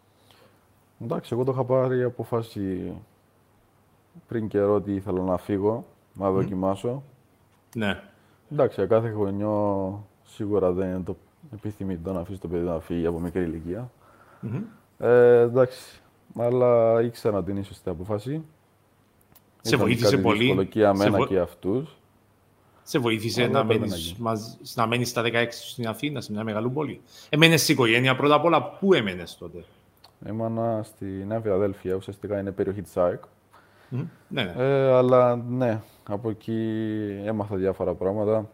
Εντάξει, 1.03 1.31
εγώ 1.33 1.44
το 1.44 1.53
είχα 1.53 1.64
πάρει 1.64 2.03
απόφαση 2.03 2.92
πριν 4.29 4.49
καιρό 4.49 4.75
ότι 4.75 4.94
ήθελα 4.94 5.23
να 5.23 5.37
φύγω, 5.37 5.87
να 6.18 6.31
δοκιμάσω. 6.31 7.02
Ναι. 7.74 8.02
Εντάξει, 8.52 8.87
κάθε 8.87 9.11
χρονιό 9.11 10.07
σίγουρα 10.24 10.72
δεν 10.72 10.88
είναι 10.88 11.02
το 11.04 11.16
επιθυμητό 11.52 12.12
να 12.12 12.20
αφήσει 12.20 12.40
το 12.40 12.48
παιδί 12.48 12.64
να 12.64 12.81
φύγει 12.81 13.07
από 13.07 13.20
μικρή 13.20 13.42
ηλικία. 13.42 13.90
Mm-hmm. 14.42 14.62
Ε, 14.98 15.40
εντάξει, 15.40 16.00
αλλά 16.37 17.02
ήξερα 17.02 17.35
να 17.35 17.44
την 17.44 17.54
είναι 17.57 17.64
σωστή 17.64 17.88
απόφαση. 17.88 18.44
Σε 19.61 19.74
Ήταν 19.74 19.87
βοήθησε 19.87 20.18
πολύ. 20.18 20.66
και 20.66 20.78
για 20.78 20.94
μένα 20.94 21.26
και 21.26 21.38
αυτούς. 21.38 21.96
Σε 22.83 22.98
βοήθησε 22.98 23.46
να, 23.46 23.64
μένεις, 23.64 24.16
να 24.74 24.87
μένεις 24.87 25.09
στα 25.09 25.22
16 25.22 25.46
στην 25.50 25.88
Αθήνα, 25.88 26.20
σε 26.20 26.33
μια 26.33 26.44
μεγάλη 26.44 26.68
πόλη. 26.68 27.00
Εμένες 27.28 27.62
στην 27.62 27.74
οικογένεια 27.74 28.16
πρώτα 28.16 28.35
απ' 28.35 28.44
όλα. 28.44 28.62
Πού 28.62 28.94
έμενες 28.94 29.37
τότε; 29.38 29.64
Έμενα 30.24 30.83
στη 30.83 31.04
Νέα 31.04 31.40
Φιλαδέλφια, 31.40 31.94
ουσιαστικά 31.94 32.40
είναι 32.40 32.50
περιοχή 32.50 32.83
της 32.83 32.96
ΑΕΚ. 32.96 33.22
Mm-hmm. 33.90 34.07
Ναι, 34.29 34.42
ναι. 34.42 34.55
Ε, 34.57 34.92
αλλά 34.92 35.37
ναι, 35.37 35.81
από 36.09 36.31
εκεί 36.31 37.22
έμαθα 37.24 37.57
διάφορα 37.57 37.94
πράγματα. 37.94 38.51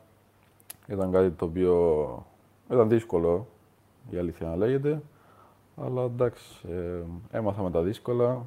Ήταν 0.86 1.12
κάτι 1.12 1.30
το 1.30 1.44
οποίο 1.44 2.26
ήταν 2.70 2.88
δύσκολο, 2.88 3.46
η 4.10 4.16
αλήθεια 4.16 4.46
να 4.46 4.56
λέγεται. 4.56 5.02
Αλλά 5.76 6.02
εντάξει, 6.02 6.68
ε, 6.68 7.02
έμαθα 7.36 7.62
με 7.62 7.70
τα 7.70 7.82
δύσκολα. 7.82 8.46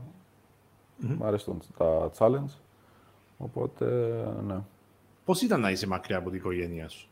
Mm-hmm. 1.02 1.16
Μ' 1.18 1.24
αρέσουν 1.24 1.62
τα 1.78 2.12
challenge. 2.18 2.58
Οπότε, 3.38 3.86
ναι. 4.48 4.58
Πώς 5.26 5.42
ήταν 5.42 5.60
να 5.60 5.72
είσαι 5.72 5.88
μακριά 5.88 6.18
από 6.18 6.30
την 6.30 6.38
οικογένειά 6.38 6.90
σου; 6.90 7.10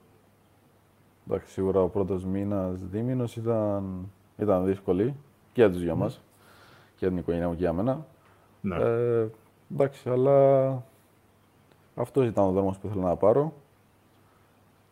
Εντάξει, 1.27 1.51
σίγουρα 1.51 1.81
ο 1.81 1.88
πρώτος 1.88 2.25
μήνας, 2.25 2.79
δίμηνος 2.79 3.35
ήταν, 3.35 4.11
ήταν 4.38 4.65
δύσκολη 4.65 5.15
και 5.53 5.61
για 5.61 5.71
τους 5.71 5.81
για 5.81 5.95
μας. 5.95 6.21
Και 6.85 6.97
για 6.97 7.07
την 7.07 7.17
οικογένειά 7.17 7.47
μου 7.47 7.53
και 7.53 7.59
για 7.59 7.73
μένα. 7.73 8.05
Ναι. 8.61 8.75
Ε, 8.75 9.27
εντάξει, 9.73 10.10
αλλά 10.10 10.84
αυτό 11.95 12.23
ήταν 12.23 12.45
ο 12.45 12.51
δρόμος 12.51 12.78
που 12.78 12.88
ήθελα 12.88 13.04
να 13.04 13.15
πάρω. 13.15 13.54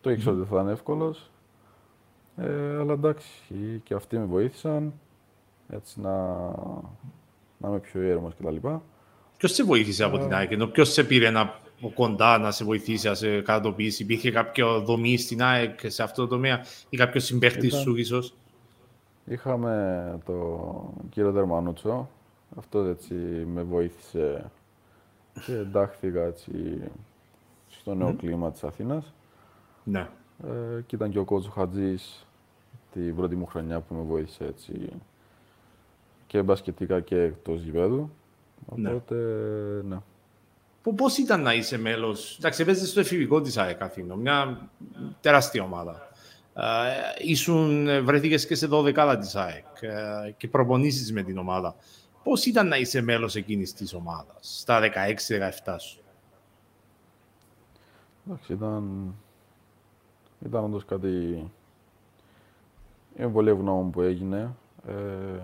Το 0.00 0.10
ήξερα 0.10 0.36
ότι 0.36 0.48
θα 0.48 0.54
ήταν 0.54 0.68
εύκολος. 0.68 1.30
Ε, 2.36 2.76
αλλά 2.78 2.92
εντάξει, 2.92 3.80
και 3.84 3.94
αυτοί 3.94 4.18
με 4.18 4.24
βοήθησαν 4.24 4.92
έτσι 5.68 6.00
να, 6.00 6.36
να 7.58 7.68
είμαι 7.68 7.78
πιο 7.78 8.02
ήρεμος 8.02 8.34
κτλ. 8.34 8.56
Ποιος 9.36 9.52
σε 9.52 9.64
βοήθησε 9.64 10.04
από 10.04 10.18
την 10.18 10.34
ΑΕΚ, 10.34 10.50
ενώ 10.50 10.66
ποιος 10.66 10.92
σε 10.92 11.04
πήρε 11.04 11.30
να, 11.30 11.54
κοντά 11.94 12.38
να 12.38 12.50
σε 12.50 12.64
βοηθήσει, 12.64 13.08
να 13.08 13.14
σε 13.14 13.40
κατατοπίσει, 13.40 14.02
υπήρχε 14.02 14.30
κάποιο 14.30 14.80
δομή 14.80 15.16
στην 15.16 15.42
ΑΕΚ 15.42 15.80
σε 15.84 16.02
αυτό 16.02 16.22
το 16.22 16.28
τομέα 16.28 16.64
ή 16.88 16.96
κάποιος 16.96 17.24
συμπαίχτης 17.24 17.74
σου 17.74 17.96
ίσως; 17.96 18.34
Είχαμε 19.26 20.18
τον 20.24 20.90
κύριο 21.10 21.32
Δερμανούτσο, 21.32 22.08
αυτό 22.58 22.78
έτσι 22.78 23.14
με 23.54 23.62
βοήθησε 23.62 24.50
και 25.46 25.52
εντάχθηκα 25.52 26.22
έτσι 26.22 26.80
στο 27.68 27.94
νέο 27.94 28.14
κλίμα 28.14 28.50
της 28.50 28.64
Αθήνας. 28.64 29.12
Ναι. 29.84 30.08
Ε, 30.44 30.80
και 30.86 30.96
ήταν 30.96 31.10
και 31.10 31.18
ο 31.18 31.24
Κότσο 31.24 31.50
Χατζής 31.50 32.26
την 32.92 33.16
πρώτη 33.16 33.36
μου 33.36 33.46
χρονιά 33.46 33.80
που 33.80 33.94
με 33.94 34.02
βοήθησε 34.02 34.44
έτσι 34.44 34.90
και 36.26 36.42
μπασκετικά 36.42 37.00
και 37.00 37.20
εκτός 37.20 37.62
γηπέδου. 37.62 38.10
Ναι. 38.74 38.88
Οπότε, 38.88 39.14
ναι. 39.84 39.98
Πώς 40.96 41.18
ήταν 41.18 41.42
να 41.42 41.54
είσαι 41.54 41.78
μέλος, 41.78 42.36
εντάξει, 42.38 42.62
έπαιζες 42.62 42.88
στο 42.88 43.00
εφηβικό 43.00 43.40
της 43.40 43.58
ΑΕΚ 43.58 43.82
Αθήνο, 43.82 44.16
μια 44.16 44.68
τεράστια 45.20 45.62
ομάδα. 45.62 46.08
Ε, 46.54 46.62
ήσουν, 47.18 47.88
βρέθηκες 48.04 48.46
και 48.46 48.54
σε 48.54 48.68
12 48.70 49.16
της 49.20 49.34
ΑΕΚ 49.34 49.64
ε, 49.80 50.30
και 50.36 50.48
προπονήσεις 50.48 51.12
με 51.12 51.22
την 51.22 51.38
ομάδα. 51.38 51.76
Πώς 52.24 52.46
ήταν 52.46 52.68
να 52.68 52.76
είσαι 52.76 53.00
μέλος 53.00 53.34
εκείνης 53.34 53.72
της 53.72 53.94
ομάδας, 53.94 54.58
στα 54.60 54.80
16-17 54.80 55.76
σου; 55.78 56.02
Εντάξει, 58.26 58.52
ήταν 58.52 59.14
ήταν 60.44 60.64
όντως 60.64 60.84
κάτι... 60.84 61.08
Είμαι 63.18 63.28
πολύ 63.28 63.50
ευγνώμων 63.50 63.90
που 63.90 64.00
έγινε. 64.00 64.54
Ε, 64.86 65.40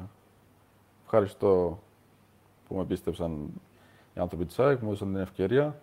ευχαριστώ 1.05 1.83
που 2.69 2.75
με 2.75 2.85
πίστεψαν 2.85 3.49
οι 4.15 4.21
άνθρωποι 4.21 4.45
της 4.45 4.59
ΑΕΚ, 4.59 4.81
μου 4.81 4.87
έδωσαν 4.89 5.09
την 5.13 5.21
ευκαιρια 5.21 5.81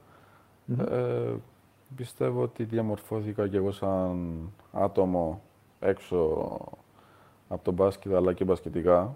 Ε, 0.90 1.34
πιστεύω 1.96 2.42
ότι 2.42 2.64
διαμορφώθηκα 2.64 3.48
και 3.48 3.58
εγώ 3.58 3.72
σαν 3.72 4.40
άτομο 4.72 5.42
έξω 5.80 6.18
από 7.48 7.64
τον 7.64 7.74
μπάσκετ, 7.74 8.14
αλλά 8.14 8.34
και 8.34 8.44
μπασκετικά. 8.44 9.16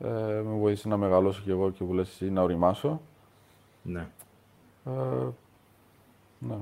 Ε, 0.00 0.08
με 0.44 0.58
βοήθησε 0.58 0.88
να 0.88 0.96
μεγαλώσω 0.96 1.42
και 1.44 1.50
εγώ 1.50 1.70
και 1.70 1.84
που 1.84 1.94
λες 1.94 2.08
εσύ 2.08 2.30
να 2.30 2.42
οριμάσω. 2.42 3.00
Ναι. 3.82 4.06
Ε, 4.84 4.90
ναι. 6.38 6.56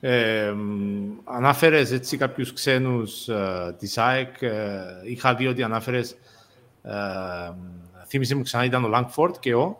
Ε, 0.00 0.54
ανάφερες 1.24 1.92
έτσι 1.92 2.16
κάποιους 2.16 2.52
ξένους 2.52 3.28
ε, 3.28 3.74
της 3.78 3.98
ΑΕΚ. 3.98 4.42
Ε, 4.42 4.82
είχα 5.04 5.34
δει 5.34 5.46
ότι 5.46 5.62
ανάφερες, 5.62 6.16
ε, 6.82 6.92
θύμισε 8.06 8.34
μου 8.34 8.42
ξανά, 8.42 8.64
ήταν 8.64 8.84
ο 8.84 8.88
Λάγκφορντ 8.88 9.34
και 9.40 9.54
ο... 9.54 9.78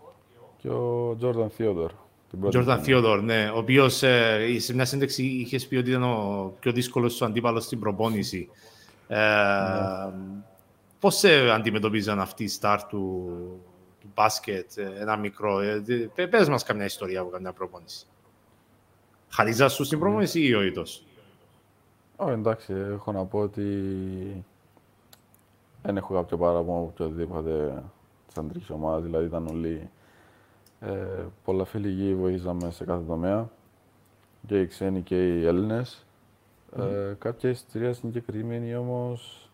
Και 0.58 0.68
ο 0.68 1.14
Τζόρνταν 1.18 1.50
Θείοδορ. 1.50 1.90
Τζόρνταν 2.48 2.82
Θείοδορ, 2.82 3.22
ναι. 3.22 3.50
Ο 3.54 3.58
οποίος 3.58 4.02
ε, 4.02 4.58
σε 4.58 4.74
μια 4.74 4.84
σύνδεξη 4.84 5.24
είχες 5.24 5.66
πει 5.66 5.76
ότι 5.76 5.90
ήταν 5.90 6.02
ο 6.02 6.52
πιο 6.60 6.72
δύσκολος 6.72 7.14
σου 7.14 7.24
αντίπαλος 7.24 7.64
στην 7.64 7.80
προπόνηση. 7.80 8.48
Ε, 9.08 9.16
ναι. 9.16 10.42
Πώς 11.00 11.16
σε 11.16 11.50
αντιμετωπίζαν 11.50 12.20
αυτή 12.20 12.44
η 12.44 12.48
στάρ 12.48 12.84
του, 12.84 13.30
του 14.00 14.10
μπάσκετ, 14.14 14.76
ε, 14.76 14.92
ένα 14.98 15.16
μικρό. 15.16 15.60
Ε, 15.60 15.82
πες 16.30 16.48
μας 16.48 16.62
καμιά 16.62 16.84
ιστορία 16.84 17.20
από 17.20 17.30
καμιά 17.30 17.52
προπόνηση. 17.52 18.06
Χαρίζας 19.28 19.72
σου 19.72 19.84
στην 19.84 19.98
πρόμηση 19.98 20.40
ή 20.40 20.54
ο 20.54 20.62
ίδιος; 20.62 21.04
Όχι, 22.16 22.32
εντάξει, 22.32 22.72
έχω 22.72 23.12
να 23.12 23.24
πω 23.24 23.38
ότι 23.38 23.64
δεν 25.82 25.96
έχω 25.96 26.14
κάποιο 26.14 26.36
παράπονο 26.36 26.78
από 26.78 26.86
οποιοδήποτε 26.86 27.82
της 28.26 28.36
αντρικής 28.36 28.70
ομάδας. 28.70 29.02
Δηλαδή 29.02 29.24
ήταν 29.24 29.46
όλοι 29.46 29.90
ε, 30.80 31.24
πολλά 31.44 31.64
φιλικοί, 31.64 32.14
βοήθησαμε 32.14 32.70
σε 32.70 32.84
κάθε 32.84 33.04
τομέα. 33.06 33.50
Και 34.46 34.60
οι 34.60 34.66
ξένοι 34.66 35.02
και 35.02 35.38
οι 35.38 35.46
Έλληνες. 35.46 36.06
Mm. 36.76 36.80
Ε, 36.80 37.14
κάποια 37.18 37.50
ιστορία 37.50 37.92
συγκεκριμένη 37.92 38.74
όμως. 38.74 39.49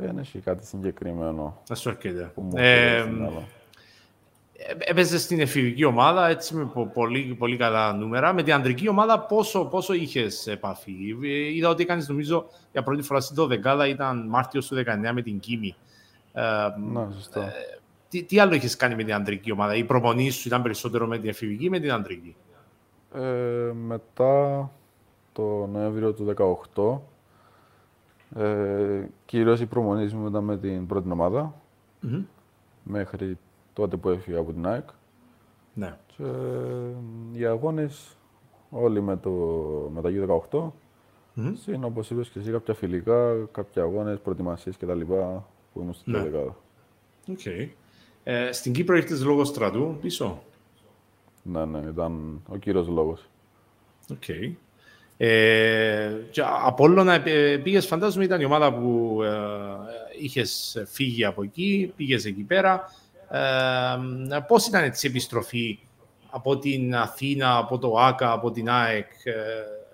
Δεν 0.00 0.18
έχει 0.18 0.38
κάτι 0.38 0.66
συγκεκριμένο. 0.66 1.62
Να 1.68 1.74
σου 1.74 1.88
έρχεται. 1.88 2.32
έπαιζε 4.78 5.18
στην 5.18 5.40
εφηβική 5.40 5.84
ομάδα, 5.84 6.28
έτσι 6.28 6.54
με 6.54 6.70
πολύ, 6.94 7.36
πολύ 7.38 7.56
καλά 7.56 7.92
νούμερα. 7.92 8.32
Με 8.32 8.42
την 8.42 8.52
ανδρική 8.52 8.88
ομάδα 8.88 9.20
πόσο, 9.20 9.64
πόσο 9.64 9.92
είχες 9.92 10.46
επαφή; 10.46 11.16
Είδα 11.54 11.68
ότι 11.68 11.82
έκανες 11.82 12.08
νομίζω 12.08 12.46
για 12.72 12.82
πρώτη 12.82 13.02
φορά 13.02 13.20
στην 13.20 13.36
12 13.38 13.88
ήταν 13.88 14.26
Μάρτιος 14.28 14.66
του 14.66 14.76
19 14.76 15.12
με 15.12 15.22
την 15.22 15.38
Κίμη. 15.38 15.74
Ε, 16.32 16.42
ναι, 16.92 17.06
σωστά. 17.12 17.44
Ε, 17.44 17.52
τι, 18.08 18.22
τι 18.22 18.38
άλλο 18.38 18.54
είχες 18.54 18.76
κάνει 18.76 18.94
με 18.94 19.04
την 19.04 19.14
ανδρική 19.14 19.52
ομάδα, 19.52 19.74
η 19.74 19.84
προπονή 19.84 20.30
σου 20.30 20.48
ήταν 20.48 20.62
περισσότερο 20.62 21.06
με 21.06 21.18
την 21.18 21.28
εφηβική 21.28 21.64
ή 21.64 21.70
με 21.70 21.78
την 21.78 21.92
ανδρική. 21.92 22.36
Ε, 23.14 23.72
μετά 23.72 24.70
το 25.32 25.66
Νοέμβριο 25.72 26.12
του 26.12 26.34
18 26.74 27.09
Ε, 28.34 29.08
κυρίως 29.24 29.60
οι 29.60 29.66
προμονήσεις 29.66 30.14
μου 30.14 30.26
ήταν 30.26 30.44
με 30.44 30.58
την 30.58 30.86
πρώτη 30.86 31.10
ομάδα, 31.10 31.54
μέχρι 32.82 33.38
τότε 33.72 33.96
που 33.96 34.08
έφυγα 34.08 34.38
από 34.38 34.52
την 34.52 34.66
ΑΕΚ. 34.66 34.88
Ναι. 35.74 35.98
Και 36.16 36.22
ε, 36.22 37.38
οι 37.38 37.44
αγώνες 37.44 38.16
όλοι 38.70 39.00
με, 39.00 39.16
το, 39.16 39.30
με 39.94 40.00
τα 40.02 40.10
U18, 40.12 40.58
mm-hmm. 40.58 41.52
Συν, 41.54 41.84
όπως 41.84 42.10
είπες 42.10 42.28
και 42.28 42.38
εσύ, 42.38 42.50
κάποια 42.50 42.74
φιλικά, 42.74 43.34
κάποια 43.52 43.82
αγώνες, 43.82 44.18
προετοιμασίες 44.20 44.76
κτλ. 44.76 45.00
που 45.72 45.80
ήμουν 45.80 45.94
στην 45.94 46.12
ναι. 46.12 46.30
Okay. 47.26 47.68
Ε, 48.22 48.52
στην 48.52 48.72
Κύπρο 48.72 48.96
ήρθες 48.96 49.24
λόγω 49.24 49.44
στρατού 49.44 49.96
πίσω; 50.00 50.42
Ναι, 51.42 51.64
ναι, 51.64 51.78
ήταν 51.78 52.42
ο 52.48 52.56
κύριος 52.56 52.88
λόγος. 52.88 53.28
OK. 54.10 54.22
Okay. 54.26 54.52
Ε, 55.22 56.10
Απόλλωνα 56.64 57.22
πήγες, 57.62 57.86
φαντάζομαι, 57.86 58.24
ήταν 58.24 58.40
η 58.40 58.44
ομάδα 58.44 58.74
που 58.74 59.20
ε, 59.22 59.28
είχες 60.20 60.82
φύγει 60.86 61.24
από 61.24 61.42
εκεί, 61.42 61.92
πήγες 61.96 62.24
εκεί 62.24 62.42
πέρα. 62.42 62.84
Ε, 63.30 64.38
πώς 64.46 64.66
ήταν 64.66 64.84
έτσι 64.84 65.06
η 65.06 65.10
επιστροφή 65.10 65.78
από 66.30 66.58
την 66.58 66.94
Αθήνα, 66.94 67.56
από 67.56 67.78
το 67.78 67.98
ΆΚΑ, 67.98 68.32
από 68.32 68.50
την 68.50 68.70
ΑΕΚ 68.70 69.08
ε, 69.24 69.32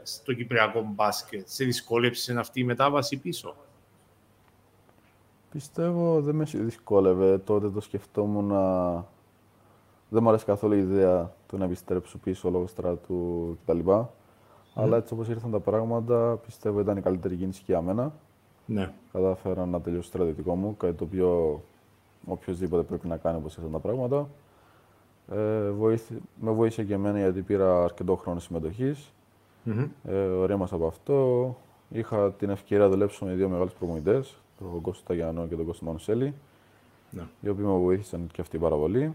στο 0.02 0.32
Κυπριακό 0.32 0.86
μπάσκετ; 0.94 1.48
Σε 1.48 1.64
δυσκόλεψε 1.64 2.34
αυτή 2.38 2.60
η 2.60 2.64
μετάβαση 2.64 3.16
πίσω; 3.16 3.54
Πιστεύω 5.50 6.20
δεν 6.20 6.34
με 6.34 6.44
δυσκόλευε. 6.44 7.38
Τότε 7.38 7.70
το 7.70 7.80
σκεφτόμουν 7.80 8.44
να... 8.44 8.94
Δεν 10.08 10.22
μου 10.22 10.28
αρέσει 10.28 10.44
καθόλου 10.44 10.74
η 10.74 10.78
ιδέα 10.78 11.32
του 11.48 11.56
να 11.56 11.64
επιστρέψω 11.64 12.18
πίσω 12.18 12.50
λόγω 12.50 12.66
στράτου 12.66 13.58
κτλ. 13.64 13.90
Mm. 14.76 14.82
Αλλά 14.82 14.96
έτσι 14.96 15.12
όπως 15.12 15.28
ήρθαν 15.28 15.50
τα 15.50 15.60
πράγματα, 15.60 16.40
πιστεύω 16.46 16.80
ήταν 16.80 16.96
η 16.96 17.00
καλύτερη 17.00 17.36
κίνηση 17.36 17.62
για 17.66 17.82
μένα. 17.82 18.12
Ναι. 18.66 18.92
Κατάφερα 19.12 19.66
να 19.66 19.80
τελειώσω 19.80 20.10
το 20.10 20.16
στρατιωτικό 20.16 20.54
μου, 20.54 20.76
κάτι 20.76 20.94
το 20.94 21.04
οποίο 21.04 21.60
οποιοδήποτε 22.26 22.82
πρέπει 22.82 23.08
να 23.08 23.16
κάνει 23.16 23.36
όπως 23.36 23.56
ήρθαν 23.56 23.72
τα 23.72 23.78
πράγματα. 23.78 24.28
Ε, 25.32 25.70
βοήθη, 25.70 26.14
με 26.40 26.50
βοήθησε 26.50 26.84
και 26.84 26.94
εμένα 26.94 27.18
γιατί 27.18 27.42
πήρα 27.42 27.84
αρκετό 27.84 28.16
χρόνο 28.16 28.40
συμμετοχής. 28.40 29.12
Mm-hmm. 29.66 29.88
Ε, 30.04 30.52
από 30.70 30.86
αυτό. 30.86 31.56
Είχα 31.88 32.32
την 32.32 32.50
ευκαιρία 32.50 32.84
να 32.84 32.90
δουλέψω 32.90 33.24
με 33.24 33.32
δύο 33.32 33.48
μεγάλους 33.48 33.72
προπονητές, 33.72 34.36
τον 34.58 34.80
Κώστο 34.80 35.04
Ταγιανό 35.06 35.46
και 35.46 35.56
τον 35.56 35.66
Κώστο 35.66 35.84
Μανουσέλη, 35.84 36.34
ναι. 37.10 37.22
οι 37.40 37.48
οποίοι 37.48 37.64
με 37.66 37.76
βοήθησαν 37.78 38.26
και 38.32 38.40
αυτοί 38.40 38.58
πάρα 38.58 38.76
πολύ. 38.76 39.14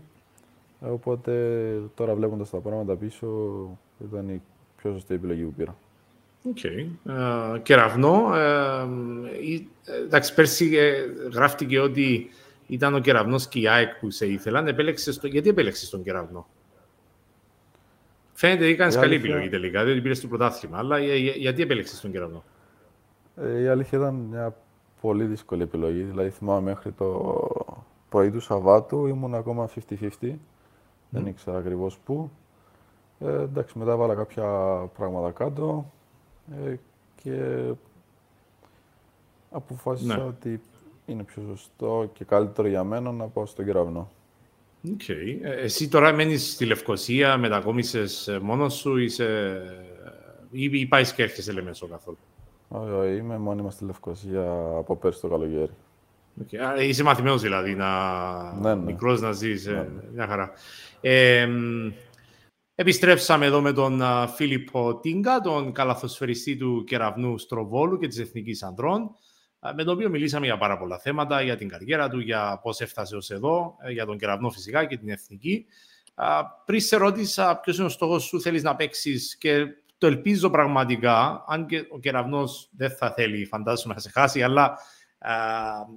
Ε, 0.82 0.88
οπότε 0.89 1.32
τώρα 1.95 2.15
βλέποντας 2.15 2.50
τα 2.50 2.58
πράγματα 2.58 2.95
πίσω, 2.95 3.28
ήταν 4.08 4.30
η 4.30 4.41
πιο 4.82 4.91
σωστή 4.91 5.13
επιλογή 5.13 5.44
που 5.44 5.54
πήρα. 5.54 5.78
OK. 6.44 6.58
Okay. 6.63 7.10
Uh, 7.12 7.60
Κεραυνό. 7.63 8.30
Uh, 8.34 8.88
εντάξει, 10.06 10.34
πέρσι 10.34 10.78
γράφτηκε 11.34 11.80
ότι 11.80 12.30
ήταν 12.67 12.94
ο 12.94 13.00
κεραυνό 13.00 13.39
και 13.50 13.60
η 13.60 13.67
ΑΕΚ 13.67 13.96
που 14.00 14.10
σε 14.10 14.26
ήθελαν. 14.26 14.67
Επέλεξες 14.67 15.17
το... 15.20 15.28
Γιατί 15.28 15.50
επέλεξες 15.50 15.89
τον 15.89 16.04
κεραυνό. 16.04 16.48
Φαίνεται 18.34 18.63
ότι 18.63 18.74
έκανες 18.74 18.96
καλή 18.96 19.15
επιλογή 19.15 19.50
τελικά, 19.50 19.84
διότι 19.84 20.02
πήρες 20.02 20.22
το 20.22 20.28
πρωτάθλημα. 20.28 20.78
Αλλά 20.78 21.00
γιατί 21.00 21.62
επέλεξες 21.62 22.00
τον 22.00 22.12
κεραυνό. 22.12 22.44
Ε, 23.36 23.62
η 23.62 23.67
αλήθεια 23.67 23.98
ήταν 23.98 24.13
μια 24.13 24.56
πολύ 25.02 25.24
δύσκολη 25.24 25.62
επιλογή. 25.62 26.02
Δηλαδή, 26.02 26.30
θυμάμαι 26.30 26.62
μέχρι 26.62 26.91
το 26.91 27.48
πρωί 28.10 28.32
του 28.32 28.39
Σαββάτου 28.39 29.06
ήμουν 29.06 29.34
ακόμα 29.34 29.70
50-50. 30.22 30.34
Δεν 31.10 31.26
ήξερα 31.26 31.58
ακριβώς 31.58 31.98
πού. 31.98 32.32
Ε, 33.26 33.42
εντάξει, 33.42 33.78
μετά 33.78 33.96
βάλα 33.96 34.16
κάποια 34.16 34.44
πράγματα 34.98 35.32
κάτω 35.32 35.92
ε, 36.66 36.76
και 37.24 37.62
αποφάσισα 39.52 40.18
ναι. 40.18 40.24
ότι 40.24 40.62
είναι 41.06 41.24
πιο 41.24 41.44
σωστό 41.50 42.10
και 42.14 42.26
καλύτερο 42.26 42.68
για 42.68 42.84
μένα 42.84 43.12
να 43.12 43.26
πάω 43.26 43.46
στον 43.46 43.66
κεραυνό. 43.66 44.10
Okay. 44.88 45.38
Ε, 45.42 45.52
εσύ 45.52 45.90
τώρα 45.90 46.14
μένεις 46.14 46.52
στη 46.52 46.66
Λευκοσία, 46.66 47.38
μετακόμισες 47.38 48.28
ε, 48.28 48.40
μόνος 48.40 48.74
σου 48.74 48.98
είσαι... 48.98 49.62
ή, 50.52 50.64
ή 50.64 50.86
πάει 50.86 51.14
και 51.14 51.24
έρχεσαι 51.24 51.52
Λεμεσό 51.52 51.88
καθόλου; 51.88 52.18
Όχι, 52.68 53.16
είμαι 53.16 53.38
μόνιμα 53.38 53.72
στη 53.72 53.86
Λευκοσία 53.86 54.52
από 54.78 54.96
πέρσι 54.96 55.22
το 55.22 55.28
καλοκαίρι. 55.28 55.72
Okay. 56.42 56.82
Είσαι 56.82 57.04
μαθημένος 57.04 57.42
δηλαδή, 57.42 57.76
να... 57.76 58.54
Ναι, 58.54 58.76
ναι. 58.76 58.82
μικρός 58.82 59.22
να 59.22 59.32
ζεις, 59.32 59.66
ε, 59.66 59.72
ναι, 59.72 59.78
ναι. 59.78 60.02
μια 60.14 60.28
χαρά. 60.28 60.52
Ε, 61.02 61.50
επιστρέψαμε 62.76 63.46
εδώ 63.46 63.62
με 63.62 63.74
τον 63.74 64.02
Φίλιππο 64.36 65.00
Τίγκα, 65.00 65.40
τον 65.40 65.72
καλαθοσφαιριστή 65.72 66.58
του 66.58 66.84
κεραυνού 66.84 67.38
Στροβόλου 67.38 67.98
και 67.98 68.08
της 68.08 68.20
Εθνικής 68.20 68.64
Ανδρών 68.64 69.16
με 69.76 69.84
τον 69.84 69.94
οποίο 69.94 70.10
μιλήσαμε 70.10 70.46
για 70.46 70.58
πάρα 70.58 70.78
πολλά 70.78 71.00
θέματα, 71.00 71.42
για 71.42 71.58
την 71.58 71.68
καριέρα 71.68 72.10
του, 72.10 72.20
για 72.20 72.60
πώς 72.64 72.80
έφτασε 72.80 73.16
ως 73.16 73.30
εδώ, 73.30 73.76
ε, 73.82 73.92
για 73.92 74.06
τον 74.06 74.18
κεραυνό 74.18 74.50
φυσικά 74.50 74.86
και 74.86 74.98
την 74.98 75.10
εθνική. 75.10 75.66
Πριν 76.66 76.82
σε 76.82 76.98
ρώτησα 76.98 77.60
ποιος 77.60 77.78
είναι 77.78 77.86
ο 77.86 77.90
στόχος 77.90 78.24
σου, 78.24 78.42
θέλεις 78.42 78.64
να 78.64 78.76
παίξεις 78.76 79.38
και 79.38 79.66
το 79.98 80.08
ελπίζω 80.08 80.50
πραγματικά, 80.50 81.44
αν 81.48 81.66
και 81.66 81.86
ο 81.90 82.00
κεραυνός 82.00 82.70
δεν 82.72 82.92
θα 82.92 83.12
θέλει, 83.12 83.46
φαντάζομαι, 83.46 83.94
να 83.94 84.00
σε 84.00 84.10
χάσει, 84.10 84.42
αλλά 84.42 84.78
α, 85.20 85.34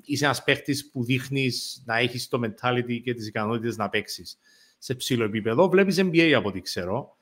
είσαι 0.05 0.25
ένας 0.25 0.45
παίχτη 0.45 0.77
που 0.93 1.05
δείχνεις 1.05 1.83
να 1.87 1.99
έχεις 1.99 2.29
το 2.29 2.41
mentality 2.45 3.01
και 3.03 3.15
τις 3.15 3.29
ικανότητες 3.29 3.77
να 3.77 3.89
παίξεις 3.89 4.39
σε 4.85 4.95
ψηλό 4.95 5.25
επίπεδο. 5.25 5.69
Βλέπεις 5.69 6.01
NBA 6.01 6.33
από 6.37 6.49
ό,τι 6.49 6.61
ξέρω. 6.61 7.17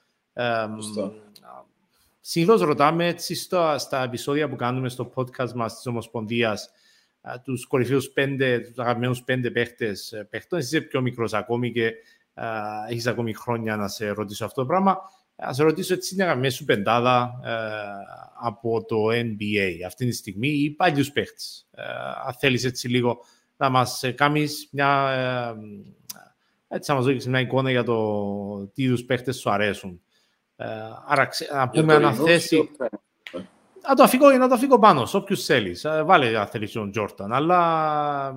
Συνήθως 2.21 2.61
ρωτάμε 2.61 3.07
έτσι 3.07 3.35
στα, 3.35 3.79
στα 3.79 4.03
επεισόδια 4.03 4.49
που 4.49 4.57
κάνουμε 4.57 4.89
στο 4.89 5.13
podcast 5.15 5.53
μας 5.53 5.75
της 5.75 5.87
Ομοσπονδίας 5.87 6.71
τους 7.45 7.67
κορυφαίους 7.67 8.11
πέντε, 8.11 8.59
τους 8.59 8.79
αγαπημένους 8.79 9.23
πέντε 9.23 9.51
παίχτες 9.51 10.27
παίχτων. 10.31 10.59
Εσύ 10.59 10.77
είσαι 10.77 10.87
πιο 10.87 11.01
μικρός 11.01 11.33
ακόμη 11.35 11.73
και 11.73 11.93
έχεις 12.89 13.07
ακόμη 13.07 13.35
χρόνια 13.35 13.77
να 13.77 13.89
σε 13.89 14.09
ρωτήσω 14.09 14.45
αυτό 14.45 14.61
το 14.61 14.67
πράγμα. 14.67 14.99
Α 15.37 15.53
σε 15.53 15.63
ρωτήσω 15.63 15.95
έτσι 15.95 16.15
την 16.15 16.23
αγαπημένη 16.23 16.53
σου 16.53 16.65
πεντάδα 16.65 17.41
από 18.41 18.85
το 18.85 18.97
NBA 19.09 19.83
αυτή 19.87 20.07
τη 20.07 20.13
στιγμή 20.13 20.49
ή 20.49 20.71
παλιούς 20.71 21.13
παίχτες. 21.13 21.69
Αν 22.27 22.35
θέλεις 22.39 22.65
έτσι 22.65 22.89
λίγο 22.89 23.25
να 23.57 23.69
μας 23.69 24.03
κάνεις 24.15 24.69
μια. 24.73 25.17
Έτσι, 26.73 26.91
να 26.91 26.97
μα 26.97 27.03
δώσει 27.03 27.29
μια 27.29 27.41
εικόνα 27.41 27.71
για 27.71 27.85
το 27.85 28.67
τι 28.67 28.83
είδους 28.83 29.05
παίχτες 29.05 29.37
σου 29.37 29.51
αρέσουν. 29.51 30.01
Ε, 30.57 30.67
άρα, 31.07 31.29
να 31.53 31.69
πούμε 31.69 31.95
αναθέσει... 31.95 32.71
Να 33.89 33.95
το 33.95 34.03
αφήγω, 34.03 34.31
να 34.31 34.49
το 34.49 34.55
αφήγω 34.55 34.79
πάνω, 34.79 35.07
σε 35.07 35.17
όποιους 35.17 35.45
θέλεις. 35.45 35.85
Ε, 35.85 36.03
βάλε 36.03 36.31
να 36.31 36.47
θέλεις 36.47 36.73
τον 36.73 36.91
Τζόρταν. 36.91 37.33
Αλλά 37.33 38.35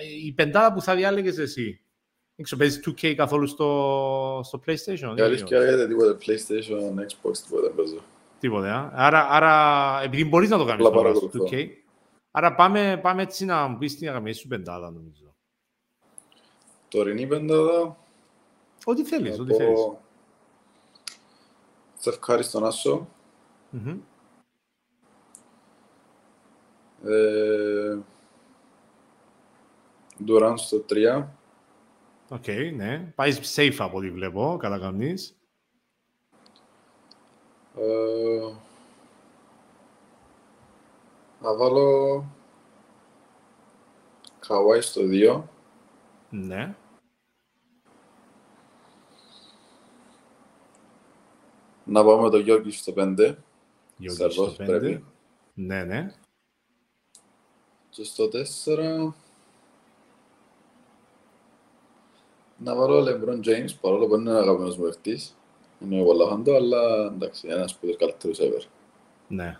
ε, 0.00 0.26
η 0.26 0.32
πεντάδα 0.32 0.72
που 0.72 0.80
θα 0.80 0.94
διάλεγες 0.94 1.38
εσύ. 1.38 1.80
Δεν 2.36 2.44
ξέρω, 2.44 2.60
παίζεις 2.60 2.82
2K 2.86 3.14
καθόλου 3.14 3.46
στο, 3.46 4.40
στο 4.44 4.60
PlayStation. 4.66 5.18
Η 5.18 5.20
αλήθεια 5.20 5.72
είναι 5.72 5.86
τίποτα 5.86 6.16
PlayStation, 6.20 7.00
Xbox, 7.00 7.36
τίποτα 7.48 7.70
παίζω. 7.76 8.04
Τίποτα. 8.38 8.90
Άρα, 8.94 9.26
άρα, 9.30 10.02
επειδή 10.02 10.24
μπορείς 10.24 10.48
να 10.48 10.58
το 10.58 10.64
κάνεις 10.64 10.88
τώρα 10.88 11.14
στο 11.14 11.30
2K, 11.32 11.66
άρα 12.30 12.54
πάμε, 12.54 12.98
πάμε 13.02 13.22
έτσι 13.22 13.44
να 13.44 13.66
μου 13.66 13.78
πεις 13.78 13.96
την 13.96 14.08
αγαπημένη 14.08 14.34
σου 14.34 14.48
πεντάδα, 14.48 14.90
νομίζω. 14.90 15.33
Τωρινή 16.94 17.26
πεντάδα. 17.26 17.96
Ό,τι 18.84 19.04
θέλεις, 19.04 19.38
ό,τι 19.38 19.54
θέλεις. 19.54 19.80
Στεφ 21.98 22.18
Κάρι 22.18 22.42
στον 22.42 22.64
Άσο. 22.66 23.08
Mm-hmm. 23.72 23.98
Ε, 27.04 27.98
Ντουράν 30.24 30.58
στο 30.58 30.84
3. 30.88 31.26
OK, 32.28 32.42
okay, 32.46 32.72
ναι. 32.76 33.12
Πάει 33.14 33.32
safe 33.54 33.76
από 33.78 33.96
ό,τι 33.96 34.10
βλέπω, 34.10 34.56
καλά 34.60 34.78
κάνεις. 34.78 35.36
Ε, 37.76 38.52
να 41.40 41.54
βάλω 41.56 42.24
Καουάι 44.38 44.80
στο 44.80 45.00
2. 45.04 45.42
Ναι. 46.30 46.74
Να 51.84 52.04
πάμε 52.04 52.30
το 52.30 52.38
Γιώργη 52.38 52.70
στο 52.70 52.92
5. 52.96 53.34
Γιώργη 53.96 54.30
στο 54.30 54.54
5. 54.58 54.64
Πρέπει. 54.66 55.04
Ναι, 55.54 55.82
ναι. 55.82 56.14
Και 57.88 58.04
στο 58.04 58.28
4... 58.66 59.12
Να 62.58 62.74
βάλω 62.74 63.00
Λεμπρόν 63.00 63.40
James, 63.44 63.74
παρόλο 63.80 64.06
που 64.06 64.14
είναι 64.14 64.30
ένα 64.30 64.38
αγαπημένος 64.38 64.76
μου 64.76 64.86
ευτής. 64.86 65.36
Είναι 65.80 66.00
ο 66.00 66.04
Βολαχάντο, 66.04 66.54
αλλά 66.54 67.06
εντάξει, 67.14 67.48
ένας 67.48 67.72
από 67.72 67.86
τους 67.86 67.96
καλύτερους 67.96 68.38
ever. 68.40 68.66
Ναι. 69.28 69.58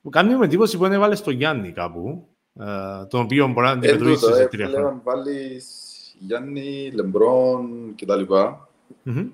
Μου 0.00 0.10
κάνει 0.10 0.36
με 0.36 0.44
εντύπωση 0.44 0.78
που 0.78 0.84
είναι 0.84 0.98
βάλες 0.98 1.22
το 1.22 1.30
Γιάννη 1.30 1.72
κάπου, 1.72 2.28
ε, 2.54 3.06
τον 3.08 3.20
οποίο 3.20 3.46
μπορεί 3.46 3.66
να 3.66 3.72
αντιμετωπίσεις 3.72 4.34
σε 4.34 4.46
τρία 4.46 4.68
χρόνια. 4.68 4.88
Αν 4.88 5.00
βάλεις 5.04 5.66
Γιάννη, 6.18 6.90
Λεμπρόν 6.94 7.94
κτλ. 7.96 8.22
Mm-hmm. 9.04 9.28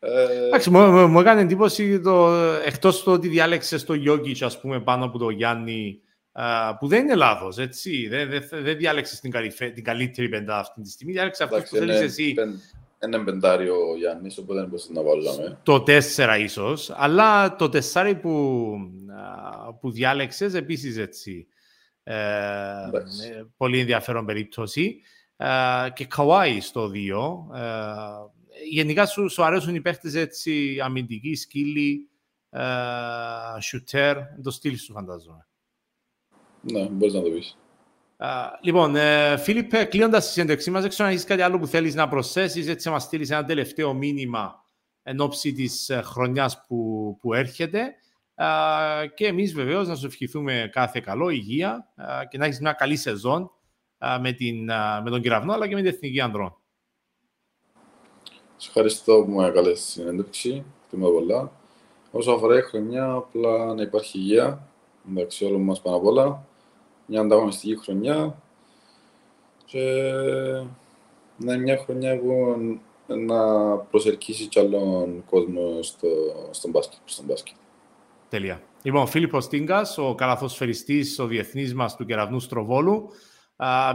Ε, 0.00 0.46
Εντάξει, 0.46 0.70
μου, 0.70 1.08
μου 1.08 1.20
έκανε 1.20 1.40
εντύπωση 1.40 2.00
το, 2.00 2.32
εκτός 2.64 3.02
το 3.02 3.12
ότι 3.12 3.28
διάλεξες 3.28 3.84
το 3.84 3.94
Γιώργη, 3.94 4.44
ας 4.44 4.60
πούμε, 4.60 4.80
πάνω 4.80 5.04
από 5.04 5.18
το 5.18 5.30
Γιάννη 5.30 6.00
που 6.78 6.86
δεν 6.86 7.04
είναι 7.04 7.14
λάθος, 7.14 7.58
έτσι. 7.58 8.08
Δεν, 8.08 8.28
δεν, 8.28 8.48
δεν 8.50 8.76
διάλεξες 8.76 9.20
την, 9.20 9.32
την 9.74 9.84
καλύτερη 9.84 10.28
πεντάδα 10.28 10.60
αυτή 10.60 10.80
τη 10.82 10.90
στιγμή, 10.90 11.12
διάλεξες 11.12 11.46
αυτό 11.46 11.58
που 11.60 11.76
θέλεις 11.76 12.00
εσύ. 12.00 12.34
Ένα 13.00 13.24
πεντάρι 13.24 13.68
ο 13.68 13.96
Γιάννης, 13.98 14.38
οπότε 14.38 14.58
δεν 14.58 14.68
μπορείς 14.68 14.88
να 14.88 15.02
βάλουμε. 15.02 15.58
Το 15.62 15.80
τέσσερα 15.80 16.38
ίσως, 16.38 16.90
αλλά 16.96 17.56
το 17.56 17.68
τεσσάρι 17.68 18.14
που, 18.14 18.74
που 19.80 19.90
διάλεξες 19.90 20.54
επίσης 20.54 20.96
έτσι. 20.96 21.46
Ε, 22.02 22.14
πολύ 23.56 23.80
ενδιαφέρον 23.80 24.26
περίπτωση. 24.26 25.00
Ε, 25.36 25.46
και 25.92 26.04
Καουάι 26.04 26.60
στο 26.60 26.90
2. 26.94 27.56
Ε, 27.56 27.60
γενικά 28.70 29.06
σου, 29.06 29.30
σου 29.30 29.44
αρέσουν 29.44 29.74
οι 29.74 29.80
παίχτες 29.80 30.14
έτσι 30.14 30.80
αμυντικοί, 30.82 31.34
σκύλοι, 31.34 32.08
ε, 32.50 32.60
shooter, 33.62 34.16
το 34.42 34.50
στυλ 34.50 34.76
σου 34.76 34.92
φαντάζομαι. 34.92 35.46
Ναι, 36.60 36.88
μπορείς 36.88 37.14
να 37.14 37.22
το 37.22 37.30
πεις. 37.30 37.58
λοιπόν, 38.60 38.96
ε, 38.96 39.36
Φίλιππε, 39.36 39.84
κλείνοντας 39.84 40.26
τη 40.26 40.32
συνέντευξή 40.32 40.70
μας, 40.70 40.80
δεν 40.80 40.90
ξέρω 40.90 41.08
αν 41.08 41.14
έχεις 41.14 41.26
κάτι 41.26 41.42
άλλο 41.42 41.58
που 41.58 41.66
θέλεις 41.66 41.94
να 41.94 42.08
προσθέσεις, 42.08 42.66
έτσι 42.66 42.86
να 42.86 42.92
μας 42.92 43.02
στείλεις 43.02 43.30
ένα 43.30 43.44
τελευταίο 43.44 43.94
μήνυμα 43.94 44.64
εν 45.02 45.20
ώψη 45.20 45.52
της 45.52 45.88
ε, 45.88 46.00
χρονιάς 46.00 46.64
που, 46.66 47.16
που 47.20 47.34
έρχεται. 47.34 47.94
και 49.14 49.26
εμείς 49.26 49.54
βεβαίως 49.54 49.88
να 49.88 49.94
σου 49.94 50.06
ευχηθούμε 50.06 50.68
κάθε 50.72 51.00
καλό, 51.00 51.28
υγεία 51.28 51.92
και 52.28 52.38
να 52.38 52.44
έχεις 52.44 52.60
μια 52.60 52.72
καλή 52.72 52.96
σεζόν 52.96 53.50
με, 54.20 54.32
την, 54.32 54.64
με 55.02 55.10
τον 55.10 55.22
Κυραυνό 55.22 55.52
αλλά 55.52 55.68
και 55.68 55.74
με 55.74 55.80
την 55.80 55.90
Εθνική 55.90 56.20
Ανδρών. 56.20 56.57
Σας 58.60 58.66
ευχαριστώ 58.66 59.24
που 59.24 59.30
με 59.30 59.46
έκανε 59.46 59.74
στη 59.74 59.90
συνέντευξη. 59.90 60.64
Χτιμώ 60.86 61.08
πολλά. 61.08 61.52
Όσο 62.10 62.32
αφορά 62.32 62.58
η 62.58 62.62
χρονιά, 62.62 63.12
απλά 63.12 63.74
να 63.74 63.82
υπάρχει 63.82 64.18
υγεία. 64.18 64.68
Εντάξει, 65.10 65.44
όλων 65.44 65.60
μας 65.60 65.80
πάνω 65.80 65.96
απ' 65.96 66.04
όλα. 66.04 66.46
Μια 67.06 67.20
ανταγωνιστική 67.20 67.78
χρονιά. 67.78 68.42
Και 69.64 69.82
να 71.36 71.52
είναι 71.52 71.62
μια 71.62 71.78
χρονιά 71.78 72.18
που 72.18 72.56
να 73.06 73.76
προσελκύσει 73.76 74.46
κι 74.46 74.58
άλλον 74.58 75.24
κόσμο 75.30 75.82
στο, 75.82 76.08
στον 76.50 76.70
μπάσκετ, 76.70 76.98
στον 77.04 77.24
μπάσκετ. 77.24 77.56
Τέλεια. 78.28 78.62
Λοιπόν, 78.82 79.02
ο 79.02 79.06
Φίλιππος 79.06 79.48
Τίνγκας, 79.48 79.98
ο 79.98 80.14
καλαθοσφαιριστής, 80.14 81.18
ο 81.18 81.26
διεθνής 81.26 81.74
μας 81.74 81.96
του 81.96 82.04
Κεραυνού 82.04 82.40
Στροβόλου. 82.40 83.08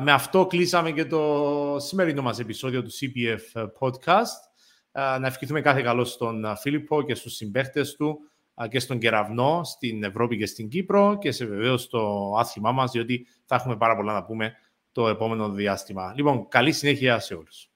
με 0.01 0.11
αυτό 0.11 0.45
κλείσαμε 0.45 0.91
και 0.91 1.05
το 1.05 1.75
σημερινό 1.79 2.21
μας 2.21 2.39
επεισόδιο 2.39 2.83
του 2.83 2.89
CPF 2.91 3.63
Podcast. 3.79 4.52
Να 4.93 5.27
ευχηθούμε 5.27 5.61
κάθε 5.61 5.81
καλό 5.81 6.03
στον 6.03 6.55
Φίλιππο 6.57 7.01
και 7.01 7.15
στους 7.15 7.35
συμπαίχτες 7.35 7.95
του 7.95 8.19
και 8.69 8.79
στον 8.79 8.99
Κεραυνό, 8.99 9.63
στην 9.63 10.03
Ευρώπη 10.03 10.37
και 10.37 10.45
στην 10.45 10.69
Κύπρο 10.69 11.17
και 11.17 11.31
σε 11.31 11.45
βεβαίως 11.45 11.87
το 11.87 12.33
άθλημά 12.37 12.71
μας, 12.71 12.91
διότι 12.91 13.27
θα 13.45 13.55
έχουμε 13.55 13.77
πάρα 13.77 13.95
πολλά 13.95 14.13
να 14.13 14.23
πούμε 14.23 14.53
το 14.91 15.07
επόμενο 15.07 15.49
διάστημα. 15.49 16.13
Λοιπόν, 16.15 16.47
καλή 16.47 16.71
συνέχεια 16.71 17.19
σε 17.19 17.33
όλους. 17.33 17.72